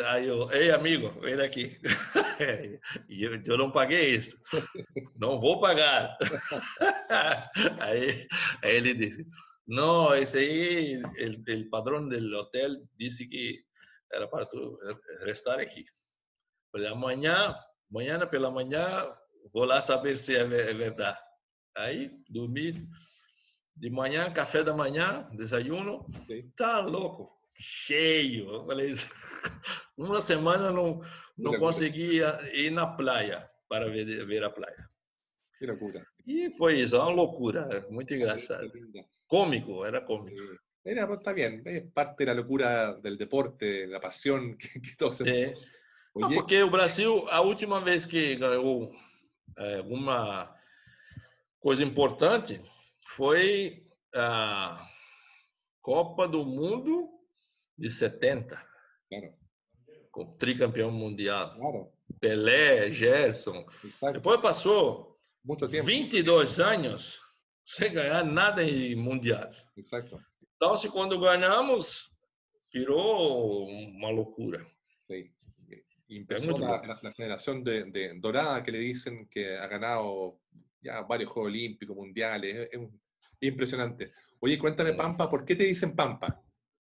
Aí 0.07 0.27
eu, 0.27 0.51
ei 0.51 0.71
amigo, 0.71 1.19
vem 1.21 1.39
aqui. 1.39 1.79
E 3.09 3.21
eu, 3.21 3.43
eu 3.45 3.57
não 3.57 3.69
paguei 3.69 4.15
isso. 4.15 4.39
Não 5.19 5.41
vou 5.41 5.59
pagar. 5.59 6.17
Aí, 7.81 8.25
aí 8.63 8.75
ele 8.77 8.93
disse, 8.93 9.27
não, 9.67 10.15
esse 10.15 10.37
aí, 10.37 11.03
o 11.03 11.69
padrão 11.69 12.07
do 12.07 12.37
hotel 12.37 12.71
disse 12.97 13.27
que 13.27 13.61
era 14.13 14.25
para 14.25 14.45
tu 14.45 14.79
restar 15.25 15.59
aqui. 15.59 15.83
Falei, 16.71 16.87
amanhã, 16.87 17.53
amanhã 17.91 18.25
pela 18.25 18.49
manhã, 18.49 19.13
vou 19.53 19.65
lá 19.65 19.81
saber 19.81 20.17
se 20.17 20.35
é, 20.35 20.41
é 20.41 20.73
verdade. 20.73 21.19
Aí, 21.77 22.11
dormi. 22.29 22.87
De 23.75 23.89
manhã, 23.89 24.31
café 24.31 24.63
da 24.63 24.73
manhã, 24.73 25.29
desayuno. 25.31 26.05
Tá 26.55 26.79
louco 26.79 27.33
cheio. 27.59 28.49
Eu 28.49 28.65
falei, 28.65 28.95
uma 29.97 30.21
semana 30.21 30.71
não, 30.71 31.01
não 31.37 31.57
conseguia 31.57 32.39
ir 32.53 32.71
na 32.71 32.87
praia 32.87 33.49
para 33.67 33.89
ver, 33.89 34.25
ver 34.25 34.43
a 34.43 34.49
praia. 34.49 34.89
Que 35.57 35.65
loucura. 35.65 36.05
E 36.25 36.51
foi 36.53 36.79
isso, 36.79 36.95
uma 36.95 37.09
loucura, 37.09 37.85
muito 37.89 38.13
engraçado. 38.13 38.71
Cômico, 39.27 39.85
era 39.85 40.01
cômico. 40.01 40.41
Era, 40.85 41.13
está 41.13 41.33
bien, 41.33 41.61
es 41.65 41.83
parte 41.91 42.23
de 42.23 42.27
la 42.27 42.33
locura 42.33 42.93
del 42.93 43.17
deporte, 43.17 43.85
la 43.85 43.99
pasión 43.99 44.57
que, 44.57 44.81
que 44.81 44.95
todos 44.97 45.17
sí. 45.17 45.53
Não, 46.15 46.33
porque 46.33 46.63
o 46.63 46.69
Brasil, 46.69 47.27
a 47.29 47.41
última 47.41 47.79
vez 47.79 48.05
que 48.05 48.35
ganhou 48.35 48.91
é, 49.57 49.77
alguma 49.77 50.55
coisa 51.59 51.83
importante 51.83 52.61
foi 53.07 53.83
a 54.13 54.87
Copa 55.81 56.27
do 56.27 56.45
Mundo 56.45 57.09
de 57.77 57.89
70. 57.89 58.61
Claro. 59.09 59.33
Com 60.11 60.37
tricampeão 60.37 60.91
mundial. 60.91 61.55
Claro. 61.55 61.91
Pelé, 62.19 62.91
Gerson. 62.91 63.65
Exacto. 63.83 64.13
Depois 64.13 64.41
passou 64.41 65.17
Muito 65.43 65.67
tempo. 65.67 65.85
22 65.85 66.59
anos 66.59 67.19
sem 67.63 67.93
ganhar 67.93 68.25
nada 68.25 68.63
em 68.63 68.95
mundial. 68.95 69.49
Exacto. 69.77 70.19
Então, 70.55 70.75
se 70.75 70.89
quando 70.89 71.19
ganhamos, 71.19 72.11
virou 72.73 73.67
uma 73.67 74.09
loucura. 74.09 74.65
Sí. 75.07 75.31
Empezó 76.17 76.57
la, 76.57 76.81
la, 76.81 76.99
la, 77.01 77.13
generación 77.13 77.63
de, 77.63 77.85
de, 77.85 78.13
dorada 78.15 78.63
que 78.63 78.71
le 78.71 78.79
dicen 78.79 79.27
que 79.29 79.57
ha 79.57 79.67
ganado 79.67 80.39
ya 80.81 81.01
varios 81.01 81.31
Juegos 81.31 81.51
Olímpicos, 81.51 81.95
Mundiales. 81.95 82.69
Es, 82.71 82.79
es 83.39 83.49
impresionante. 83.49 84.13
Oye, 84.39 84.57
cuéntame, 84.57 84.93
Pampa, 84.93 85.29
¿por 85.29 85.45
qué 85.45 85.55
te 85.55 85.63
dicen 85.63 85.95
Pampa? 85.95 86.41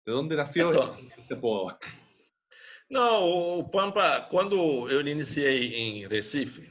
De 0.05 0.13
onde 0.13 0.37
nasceu 0.37 0.71
então, 0.71 0.97
esse 0.99 1.37
povo? 1.37 1.77
Não, 2.91 3.59
o 3.59 3.71
Pampa, 3.71 4.27
quando 4.31 4.91
eu 4.91 5.07
iniciei 5.07 5.75
em 5.75 6.09
Recife, 6.09 6.69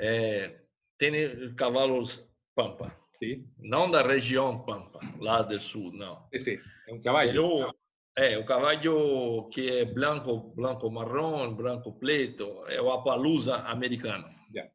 é, 0.00 0.60
tem 0.98 1.54
cavalos 1.54 2.26
Pampa. 2.54 2.96
Sim. 3.18 3.46
Não 3.58 3.90
da 3.90 4.02
região 4.02 4.64
Pampa, 4.64 5.00
lá 5.18 5.42
do 5.42 5.58
sul, 5.58 5.92
não. 5.92 6.28
Sim, 6.38 6.58
é 6.88 6.92
um 6.94 7.00
cavalo. 7.02 7.30
Eu, 7.30 7.74
é, 8.16 8.38
o 8.38 8.44
cavalo 8.44 9.48
que 9.48 9.70
é 9.70 9.84
branco, 9.84 10.52
branco 10.54 10.90
marrom, 10.90 11.54
branco 11.54 11.98
preto, 11.98 12.64
é 12.68 12.80
o 12.80 12.90
Apalusa 12.90 13.56
americano. 13.56 14.28
Yeah. 14.54 14.72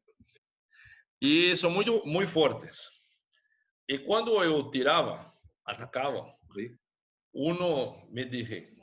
E 1.21 1.55
são 1.55 1.69
muito, 1.69 2.05
muito 2.05 2.31
fortes. 2.31 2.89
E 3.87 3.99
quando 3.99 4.43
eu 4.43 4.69
tirava, 4.71 5.21
atacava, 5.65 6.35
Sim 6.53 6.75
uno 7.37 8.07
me 8.09 8.25
dije, 8.25 8.75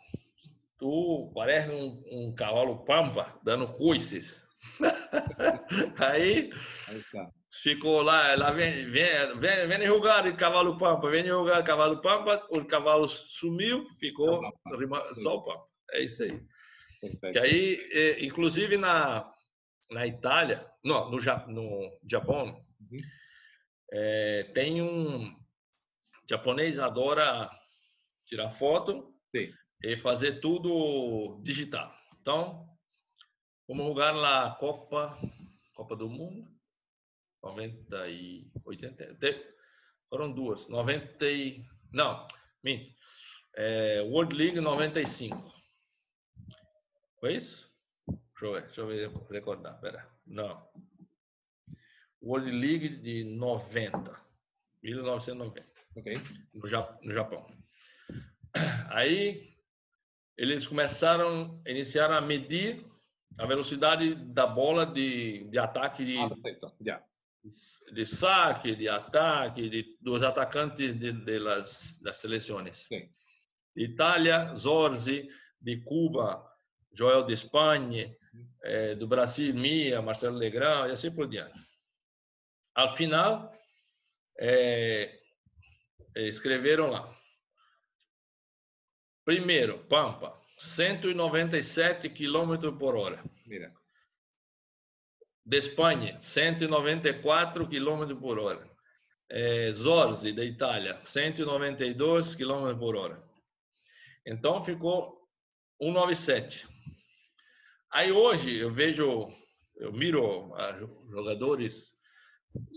tú 0.77 1.33
pareces 1.35 1.73
un, 1.73 2.05
un 2.11 2.35
cavalo 2.35 2.85
pampa 2.85 3.39
dando 3.43 3.67
coices. 3.77 4.43
Aí, 5.99 6.51
ficou 7.63 8.03
lá, 8.03 8.35
lá 8.35 8.51
vem, 8.51 8.91
vem, 8.91 9.39
vem, 9.39 9.69
vem 9.69 9.87
jogar 9.87 10.27
o 10.27 10.37
cavalo 10.37 10.77
pampa, 10.77 11.09
vem 11.09 11.25
jogar 11.25 11.61
o 11.61 11.65
cavalo 11.65 12.01
pampa, 12.01 12.47
o 12.51 12.65
cavalo 12.65 13.07
sumiu, 13.07 13.85
ficou 13.99 14.41
só 15.13 15.37
o 15.37 15.43
pampa. 15.43 15.65
É 15.93 16.03
isso 16.03 16.25
aí. 16.25 16.43
Perfeito. 17.01 17.33
Que 17.33 17.39
aí, 17.39 17.89
é, 17.93 18.25
inclusive 18.25 18.77
na, 18.77 19.31
na 19.91 20.07
Itália, 20.07 20.67
não, 20.85 21.11
no, 21.11 21.19
no 21.49 22.01
Japão, 22.11 22.65
uhum. 22.81 22.99
é, 23.93 24.51
tem 24.55 24.83
um 24.83 25.37
japonês 26.29 26.79
adora 26.79 27.51
tirar 28.27 28.51
foto 28.51 29.15
Sim. 29.35 29.53
e 29.83 29.97
fazer 29.97 30.41
tudo 30.41 31.41
digital. 31.43 31.95
Então, 32.21 32.67
vamos 33.69 33.87
jogar 33.87 34.13
lá 34.13 34.47
a 34.47 34.55
Copa, 34.57 35.17
Copa 35.75 35.95
do 35.95 36.09
Mundo, 36.09 36.54
90 37.45 38.09
e 38.09 38.51
80, 38.65 39.17
foram 40.09 40.33
duas, 40.33 40.67
90 40.69 41.31
e, 41.31 41.63
não, 41.93 42.27
minto, 42.63 42.91
é, 43.55 44.01
World 44.01 44.35
League 44.35 44.61
95. 44.61 45.53
Foi 47.21 47.35
isso? 47.35 47.71
Deixa 48.09 48.47
eu 48.47 48.53
ver, 48.53 48.63
deixa 48.63 48.81
eu 48.81 48.87
ver, 48.87 49.11
recordar, 49.31 49.79
pera, 49.81 50.09
não. 50.27 50.67
World 52.23 52.51
League 52.51 52.89
de 52.97 53.25
90, 53.25 54.19
1990. 54.83 55.67
Ok. 55.97 56.15
No, 56.55 56.63
no 57.03 57.13
Japão. 57.13 57.47
Aí 58.89 59.55
eles 60.37 60.67
começaram, 60.67 61.63
iniciaram 61.67 62.15
a 62.15 62.21
medir 62.21 62.85
a 63.39 63.47
velocidade 63.47 64.15
da 64.15 64.47
bola 64.47 64.87
de, 64.87 65.45
de 65.45 65.59
ataque 65.59 66.05
de, 66.05 66.19
ah, 66.19 66.31
de 67.93 68.07
saque, 68.07 68.75
de 68.75 68.89
ataque, 68.89 69.69
de, 69.69 69.99
dos 70.01 70.23
atacantes 70.23 70.99
de, 70.99 71.13
de 71.13 71.39
las, 71.39 71.99
das 72.03 72.19
seleções. 72.19 72.87
Sim. 72.89 73.09
De 73.75 73.85
Itália, 73.85 74.55
Zorzi, 74.55 75.29
de 75.61 75.83
Cuba, 75.83 76.45
Joel 76.93 77.25
de 77.25 77.35
Espanha, 77.35 78.17
é, 78.63 78.95
do 78.95 79.07
Brasil, 79.07 79.55
Mia, 79.55 80.01
Marcelo 80.01 80.37
Legrand 80.37 80.89
e 80.89 80.93
assim 80.93 81.11
por 81.11 81.29
diante. 81.29 81.59
Ao 82.75 82.95
final, 82.97 83.53
é, 84.39 85.21
escreveram 86.17 86.91
lá 86.91 87.15
Primeiro, 89.25 89.79
Pampa, 89.89 90.39
197 90.59 92.11
km 92.11 92.77
por 92.79 92.95
hora. 92.95 93.25
Mira. 93.47 93.73
De 95.45 95.59
Espanha, 95.59 96.19
194 96.21 97.69
km 97.69 98.15
por 98.19 98.39
hora. 98.39 98.71
É, 99.31 99.71
Zorzi, 99.73 100.33
da 100.33 100.45
Itália, 100.45 100.99
192 101.03 102.35
km 102.35 102.79
por 102.79 102.97
hora. 102.97 103.23
Então 104.27 104.63
ficou 104.63 105.29
197. 105.81 106.67
Aí 107.93 108.11
hoje 108.11 108.57
eu 108.57 108.73
vejo, 108.73 109.31
eu 109.77 109.93
miro 109.93 110.53
jogadores, 111.11 111.95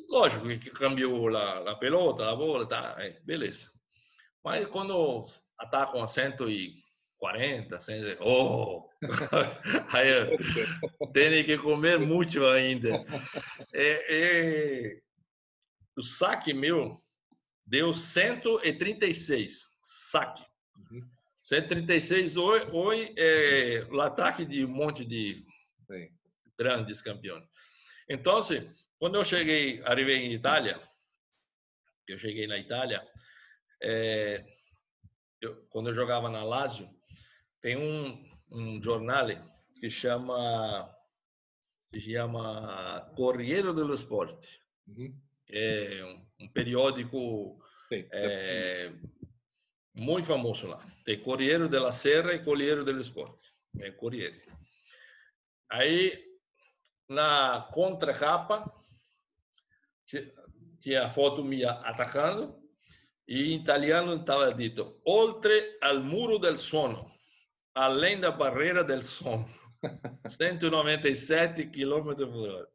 lógico 0.09 0.47
que 0.59 0.69
cambiou 0.69 1.35
a, 1.35 1.71
a 1.71 1.75
pelota, 1.75 2.29
a 2.29 2.35
bola, 2.35 2.67
tá, 2.67 2.95
é, 2.99 3.19
beleza. 3.21 3.71
Mas 4.43 4.67
quando 4.67 5.23
atacam 5.57 6.03
a 6.03 6.07
140, 7.19 7.81
100, 7.81 8.17
oh, 8.21 8.89
aí 9.91 10.37
tem 11.13 11.43
que 11.43 11.57
comer 11.57 11.99
muito 11.99 12.45
ainda. 12.45 13.03
É, 13.73 14.15
é, 14.15 15.01
o 15.97 16.03
saque 16.03 16.53
meu 16.53 16.95
deu 17.65 17.93
136 17.93 19.67
saque. 19.83 20.43
Uhum. 20.91 21.01
136 21.43 22.37
hoje, 22.37 22.67
hoje 22.71 23.13
é 23.17 23.87
o 23.89 23.99
ataque 24.01 24.45
de 24.45 24.65
um 24.65 24.69
monte 24.69 25.03
de 25.05 25.45
Sim. 25.89 26.09
grandes 26.57 27.01
campeões. 27.01 27.45
Então, 28.09 28.39
quando 28.99 29.15
eu 29.15 29.23
cheguei, 29.23 29.81
arrivei 29.83 30.17
em 30.17 30.33
Itália, 30.33 30.81
eu 32.07 32.17
cheguei 32.17 32.47
na 32.47 32.57
Itália, 32.57 33.05
é, 33.81 34.45
eu, 35.41 35.65
quando 35.69 35.89
eu 35.89 35.95
jogava 35.95 36.29
na 36.29 36.43
Lazio, 36.43 36.89
tem 37.67 37.75
um, 37.75 38.25
um 38.49 38.81
jornal 38.81 39.27
que 39.77 39.89
chama 39.89 40.89
que 41.91 41.99
chama 41.99 43.11
Corriere 43.13 43.73
dello 43.73 43.93
Sport. 43.93 44.45
Uhum. 44.87 45.13
É 45.49 46.01
um, 46.05 46.45
um 46.45 46.47
periódico 46.47 47.59
Sim, 47.89 48.07
é, 48.09 48.93
muito 49.93 50.27
famoso 50.27 50.67
lá. 50.67 50.81
Tem 51.03 51.19
Corriere 51.19 51.67
della 51.67 51.91
Serra 51.91 52.33
e 52.33 52.43
Corriere 52.43 52.85
dello 52.85 53.01
Sport. 53.01 53.37
É 53.81 53.91
Corriere. 53.91 54.41
Aí, 55.69 56.23
na 57.09 57.69
contracapa, 57.73 58.73
tinha 60.79 61.05
a 61.05 61.09
foto 61.09 61.43
minha 61.43 61.71
atacando 61.71 62.61
e 63.27 63.51
em 63.51 63.59
italiano 63.59 64.13
estava 64.15 64.53
dito 64.53 65.01
oltre 65.05 65.77
al 65.81 66.01
muro 66.01 66.39
del 66.39 66.57
sono, 66.57 67.16
além 67.77 68.19
da 68.19 68.31
barreira 68.31 68.83
del 68.83 69.03
sono. 69.03 69.45
197 70.27 71.67
km 71.67 72.15
por 72.15 72.49
hora. 72.49 72.67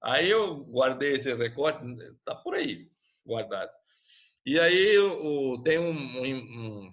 Aí 0.00 0.30
eu 0.30 0.64
guardei 0.64 1.14
esse 1.14 1.34
recorte, 1.34 1.84
tá 2.24 2.34
por 2.36 2.54
aí 2.54 2.88
guardado. 3.26 3.70
E 4.46 4.58
aí 4.58 4.96
o, 4.96 5.60
tem 5.62 5.78
um, 5.78 5.90
um, 5.90 6.92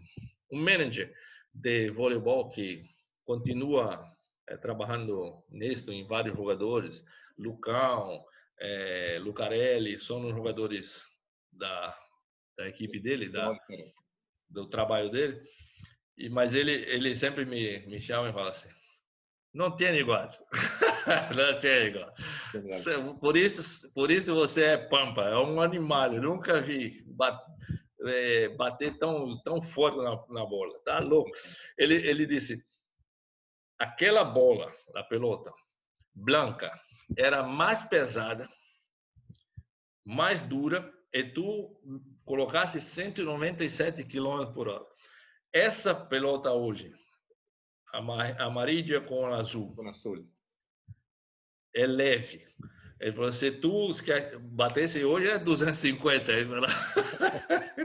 um 0.51 0.59
manager 0.59 1.13
de 1.53 1.89
voleibol 1.91 2.49
que 2.49 2.83
continua 3.23 4.03
é, 4.47 4.57
trabalhando 4.57 5.43
nisso 5.49 5.91
em 5.91 6.05
vários 6.05 6.35
jogadores, 6.35 7.05
Lucão, 7.37 8.25
é, 8.59 9.19
Lucarelli, 9.21 9.97
são 9.97 10.25
os 10.25 10.33
jogadores 10.33 11.05
da, 11.51 11.95
da 12.57 12.67
equipe 12.67 12.99
dele, 12.99 13.29
da, 13.29 13.55
do 14.49 14.67
trabalho 14.67 15.11
dele. 15.11 15.39
E, 16.17 16.29
mas 16.29 16.53
ele, 16.53 16.71
ele 16.71 17.15
sempre 17.15 17.45
me, 17.45 17.85
me 17.87 17.99
chama 17.99 18.29
e 18.29 18.33
fala 18.33 18.49
assim, 18.49 18.69
não 19.53 19.75
tem 19.75 19.95
igual. 19.95 20.29
não 21.35 21.59
tem 21.59 21.87
igual. 21.87 22.13
Por 23.19 23.37
isso, 23.37 23.91
por 23.93 24.11
isso 24.11 24.35
você 24.35 24.63
é 24.63 24.77
pampa, 24.77 25.21
é 25.23 25.37
um 25.37 25.61
animal. 25.61 26.13
Eu 26.13 26.21
nunca 26.21 26.59
vi 26.61 27.05
é, 28.05 28.49
bater 28.49 28.97
tão, 28.97 29.29
tão 29.43 29.61
forte 29.61 29.97
na, 29.97 30.11
na 30.29 30.45
bola. 30.45 30.77
Tá 30.83 30.99
louco. 30.99 31.31
Ele, 31.77 31.95
ele 31.95 32.25
disse, 32.25 32.61
aquela 33.79 34.23
bola, 34.23 34.71
a 34.95 35.03
pelota, 35.03 35.51
branca, 36.13 36.71
era 37.17 37.43
mais 37.43 37.83
pesada, 37.83 38.47
mais 40.05 40.41
dura, 40.41 40.93
e 41.13 41.23
tu 41.23 41.81
colocasse 42.25 42.81
197 42.81 44.03
km 44.03 44.51
por 44.53 44.67
hora. 44.67 44.85
Essa 45.55 45.95
pelota 45.95 46.51
hoje, 46.51 46.91
amarilla 47.93 48.99
com 48.99 49.25
azul. 49.27 49.73
Com 49.73 49.87
azul. 49.87 50.27
É 51.73 51.87
leve. 51.87 52.45
Ele 52.99 53.11
falou, 53.13 53.31
se 53.31 53.51
tu 53.51 53.89
batesse 54.41 55.05
hoje 55.05 55.29
é 55.29 55.39
250. 55.39 56.29
Ele 56.33 56.45
falou, 56.45 56.67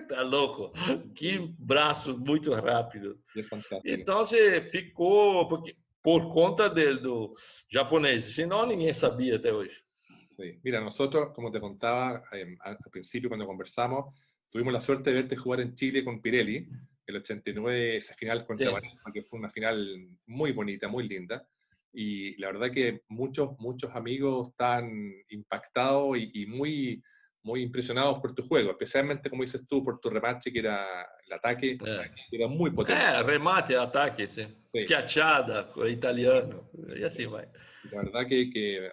tá 0.08 0.22
louco. 0.22 0.72
Que 1.14 1.38
braço 1.60 2.18
muito 2.18 2.52
rápido. 2.52 3.20
É 3.84 3.94
então, 3.94 4.18
você 4.18 4.60
ficou 4.60 5.46
porque, 5.48 5.76
por 6.02 6.28
conta 6.34 6.68
dele, 6.68 6.98
do 6.98 7.32
japonês. 7.68 8.24
Senão, 8.24 8.66
ninguém 8.66 8.92
sabia 8.92 9.36
até 9.36 9.52
hoje. 9.52 9.80
Sí. 10.34 10.58
Mira, 10.64 10.80
nosotros, 10.80 11.32
como 11.36 11.52
te 11.52 11.60
contaba 11.60 12.24
eh, 12.32 12.52
al 12.62 12.78
principio 12.90 13.28
cuando 13.28 13.46
conversamos, 13.46 14.12
tuvimos 14.50 14.72
la 14.72 14.80
suerte 14.80 15.10
de 15.10 15.14
verte 15.14 15.36
jugar 15.36 15.60
en 15.60 15.72
Chile 15.76 16.02
con 16.02 16.20
Pirelli 16.20 16.68
el 17.10 17.16
89, 17.16 17.96
esa 17.96 18.14
final 18.14 18.44
contra 18.46 18.70
sí. 18.70 18.86
que 19.12 19.22
fue 19.22 19.38
una 19.38 19.50
final 19.50 20.08
muy 20.26 20.52
bonita, 20.52 20.88
muy 20.88 21.06
linda. 21.08 21.46
Y 21.92 22.36
la 22.36 22.52
verdad 22.52 22.70
que 22.70 23.02
muchos, 23.08 23.58
muchos 23.58 23.90
amigos 23.94 24.50
están 24.50 25.12
impactados 25.28 26.16
y, 26.18 26.42
y, 26.42 26.46
muy, 26.46 27.02
muy 27.42 27.62
impresionados 27.62 28.20
por 28.20 28.34
tu 28.34 28.42
juego, 28.42 28.70
especialmente, 28.70 29.28
como 29.28 29.42
dices 29.42 29.66
tú, 29.66 29.82
por 29.82 29.98
tu 29.98 30.08
remate, 30.08 30.52
que 30.52 30.60
era 30.60 31.06
el 31.26 31.32
ataque, 31.32 31.72
é. 31.72 32.10
que 32.30 32.36
era 32.36 32.46
muy 32.46 32.70
potente. 32.70 33.02
É, 33.02 33.22
remate, 33.22 33.76
ataque, 33.76 34.26
sim. 34.26 34.54
Sí. 34.72 34.82
Schiacciada, 34.82 35.68
italiano, 35.88 36.70
y 36.96 37.02
así 37.02 37.24
va. 37.24 37.44
La 37.90 38.02
verdad 38.02 38.26
que, 38.28 38.48
que 38.50 38.92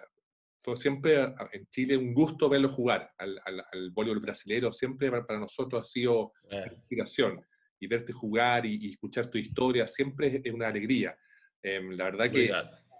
fue 0.60 0.76
siempre 0.76 1.22
en 1.52 1.66
Chile 1.70 1.96
un 1.96 2.12
gusto 2.12 2.48
verlo 2.48 2.68
jugar 2.68 3.12
al, 3.18 3.40
al, 3.44 3.64
al 3.72 3.90
voleibol 3.90 4.20
brasilero, 4.20 4.72
siempre 4.72 5.10
para, 5.22 5.38
nosotros 5.38 5.82
ha 5.82 5.84
sido 5.84 6.32
é. 6.50 6.66
inspiración 6.74 7.40
y 7.80 7.86
verte 7.86 8.12
jugar 8.12 8.66
y, 8.66 8.78
y, 8.80 8.90
escuchar 8.90 9.28
tu 9.28 9.38
historia 9.38 9.88
siempre 9.88 10.40
es 10.42 10.52
una 10.52 10.68
alegría. 10.68 11.16
Eh, 11.62 11.80
la 11.82 12.04
verdad 12.04 12.30
que 12.30 12.50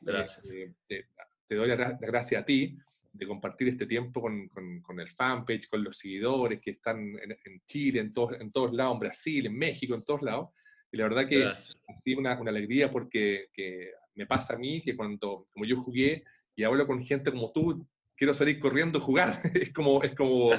Gracias. 0.00 0.50
Eh, 0.50 0.72
te, 0.86 1.06
te, 1.46 1.54
doy 1.54 1.68
la, 1.68 1.76
la, 1.76 1.98
gracia 2.00 2.40
a 2.40 2.44
ti 2.44 2.78
de 3.12 3.26
compartir 3.26 3.68
este 3.68 3.86
tiempo 3.86 4.20
con, 4.20 4.48
con, 4.48 4.80
con, 4.80 5.00
el 5.00 5.10
fanpage, 5.10 5.68
con 5.68 5.82
los 5.82 5.98
seguidores 5.98 6.60
que 6.60 6.72
están 6.72 6.98
en, 7.00 7.32
en 7.32 7.62
Chile, 7.66 8.00
en 8.00 8.12
todos, 8.12 8.40
en 8.40 8.52
todos 8.52 8.72
lados, 8.72 8.94
en 8.94 9.00
Brasil, 9.00 9.46
en 9.46 9.56
México, 9.56 9.94
en 9.94 10.04
todos 10.04 10.22
lados. 10.22 10.50
Y 10.92 10.96
la 10.96 11.04
verdad 11.04 11.26
que 11.26 11.40
Gracias. 11.40 11.76
ha 11.88 11.98
sido 11.98 12.20
una, 12.20 12.40
una 12.40 12.50
alegría 12.50 12.90
porque 12.90 13.48
que 13.52 13.92
me 14.14 14.26
pasa 14.26 14.54
a 14.54 14.58
mí 14.58 14.80
que 14.82 14.96
cuando, 14.96 15.48
como 15.52 15.64
yo 15.64 15.76
jugué 15.76 16.24
y 16.54 16.62
hablo 16.64 16.86
con 16.86 17.04
gente 17.04 17.30
como 17.30 17.52
tú, 17.52 17.86
quiero 18.16 18.34
salir 18.34 18.58
corriendo 18.58 18.98
a 18.98 19.02
jugar. 19.02 19.42
es 19.54 19.72
como, 19.72 20.02
es 20.02 20.14
como 20.14 20.50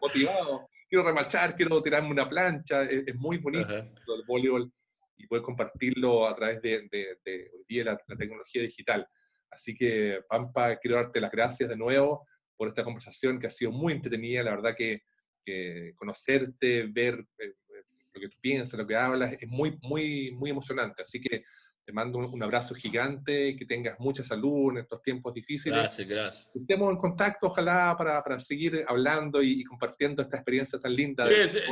motivado 0.00 0.68
quiero 0.96 1.08
remachar, 1.08 1.54
quiero 1.54 1.82
tirarme 1.82 2.10
una 2.10 2.28
plancha, 2.28 2.82
es, 2.84 3.04
es 3.06 3.14
muy 3.16 3.36
bonito 3.36 3.68
-huh. 3.68 4.16
el 4.18 4.24
voleibol 4.26 4.72
y 5.18 5.26
poder 5.26 5.42
compartirlo 5.42 6.26
a 6.26 6.34
través 6.34 6.62
de, 6.62 6.88
de, 6.90 7.18
de 7.22 7.50
día 7.68 7.84
la, 7.84 8.00
la, 8.06 8.16
tecnología 8.16 8.62
digital. 8.62 9.06
Así 9.50 9.74
que, 9.74 10.20
Pampa, 10.26 10.76
quiero 10.76 10.96
darte 10.96 11.20
las 11.20 11.30
gracias 11.30 11.68
de 11.68 11.76
nuevo 11.76 12.26
por 12.56 12.68
esta 12.68 12.82
conversación 12.82 13.38
que 13.38 13.46
ha 13.46 13.50
sido 13.50 13.72
muy 13.72 13.92
entretenida, 13.92 14.42
la 14.42 14.52
verdad 14.52 14.74
que, 14.74 15.02
que 15.44 15.92
conocerte, 15.96 16.84
ver 16.84 17.26
eh, 17.38 17.52
lo 18.14 18.20
que 18.20 18.28
tú 18.28 18.38
piensas, 18.40 18.78
lo 18.78 18.86
que 18.86 18.96
hablas, 18.96 19.34
es 19.38 19.48
muy, 19.48 19.78
muy, 19.82 20.32
muy 20.32 20.50
emocionante. 20.50 21.02
Así 21.02 21.20
que 21.20 21.44
te 21.86 21.92
mando 21.92 22.18
un, 22.18 22.24
un, 22.24 22.42
abrazo 22.42 22.74
gigante, 22.74 23.54
que 23.56 23.64
tengas 23.64 23.98
mucha 24.00 24.24
salud 24.24 24.72
en 24.72 24.78
estos 24.78 25.00
tiempos 25.00 25.32
difíciles. 25.32 25.78
Gracias, 25.78 26.08
gracias. 26.08 26.50
Estemos 26.52 26.90
en 26.90 26.98
contacto, 26.98 27.46
ojalá, 27.46 27.94
para, 27.96 28.20
para 28.24 28.40
seguir 28.40 28.84
hablando 28.88 29.40
y, 29.40 29.60
y, 29.60 29.64
compartiendo 29.64 30.20
esta 30.20 30.36
experiencia 30.36 30.80
tan 30.80 30.94
linda. 30.96 31.28
Sí, 31.28 31.62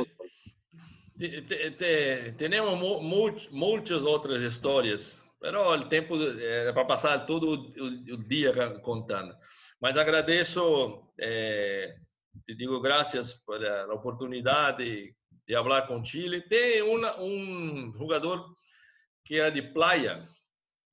te, 1.17 1.71
te, 1.71 2.31
tenemos 2.33 2.79
mu 2.79 3.01
much, 3.01 3.49
muchas 3.51 4.03
otras 4.03 4.41
historias, 4.41 5.21
pero 5.37 5.73
el 5.73 5.89
tiempo 5.89 6.15
era 6.17 6.73
para 6.73 6.87
pasar 6.87 7.25
todo 7.25 7.73
el 7.75 8.27
día 8.27 8.53
contando. 8.81 9.37
Mas 9.81 9.97
agradeço, 9.97 11.01
eh, 11.17 11.93
te 12.45 12.55
digo 12.55 12.79
gracias 12.79 13.41
por 13.45 13.61
la 13.61 13.93
oportunidad 13.93 14.77
de, 14.77 15.15
de 15.45 15.55
hablar 15.55 15.87
con 15.87 16.03
Chile. 16.03 16.41
Tem 16.49 16.81
un 16.81 17.93
jugador 17.93 18.55
que 19.25 19.39
é 19.39 19.49
de 19.49 19.61
Playa, 19.61 20.23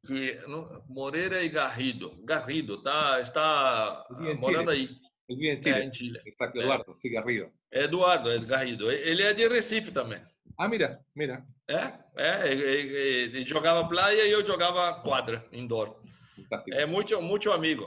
que 0.07 0.41
Moreira 0.89 1.43
e 1.45 1.49
Garrido. 1.49 2.19
Garrido 2.25 2.83
tá, 2.83 3.21
está 3.21 4.07
morando 4.41 4.71
aí. 4.71 4.89
Em 5.29 5.63
Chile. 5.63 5.71
É, 5.71 5.85
em 5.85 5.93
Chile. 5.93 6.21
Eduardo, 6.27 6.95
é. 7.05 7.09
Garrido. 7.11 7.53
Eduardo, 7.71 8.31
é 8.31 8.39
Garrido. 8.41 8.91
Ele 8.91 9.23
é 9.23 9.33
de 9.33 9.47
Recife 9.47 9.93
também. 9.93 10.21
Ah, 10.59 10.69
mira, 10.69 11.01
mira. 11.15 11.45
É, 11.69 11.93
é 12.17 12.53
ele, 12.53 12.67
ele 12.67 13.45
jogava 13.45 13.89
playa 13.89 14.27
e 14.27 14.31
eu 14.31 14.45
jogava 14.45 15.01
quadra, 15.03 15.47
indoor. 15.53 16.03
Fantástico. 16.37 16.77
É 16.77 16.85
muito, 16.85 17.21
muito 17.23 17.53
amigo. 17.53 17.85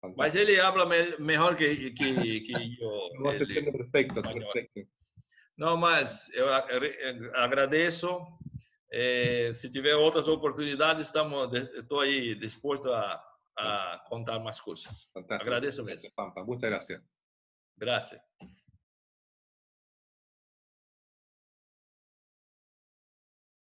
Fantástico. 0.00 0.18
Mas 0.18 0.34
ele 0.34 0.60
habla 0.60 0.86
me, 0.86 1.16
melhor 1.18 1.56
que, 1.56 1.90
que, 1.92 2.40
que 2.40 2.76
eu. 2.80 3.08
Você 3.22 3.46
perfeito, 3.46 4.22
perfeito. 4.22 4.88
Não, 5.56 5.76
mas 5.76 6.28
eu 6.34 6.46
agradeço 7.34 8.20
Eh, 8.92 9.52
se 9.52 9.70
tiver 9.70 9.94
outras 9.94 10.28
oportunidades, 10.28 11.06
estamos, 11.06 11.52
estou 11.74 12.00
aí 12.00 12.34
disposto 12.34 12.92
a, 12.92 13.22
a 13.58 14.04
contar 14.08 14.38
mais 14.38 14.60
coisas. 14.60 15.08
Fantástico. 15.12 15.42
Agradeço 15.42 15.84
mesmo. 15.84 16.10
Muchas 16.46 16.70
gracias. 16.70 17.02
Gracias. 17.76 18.20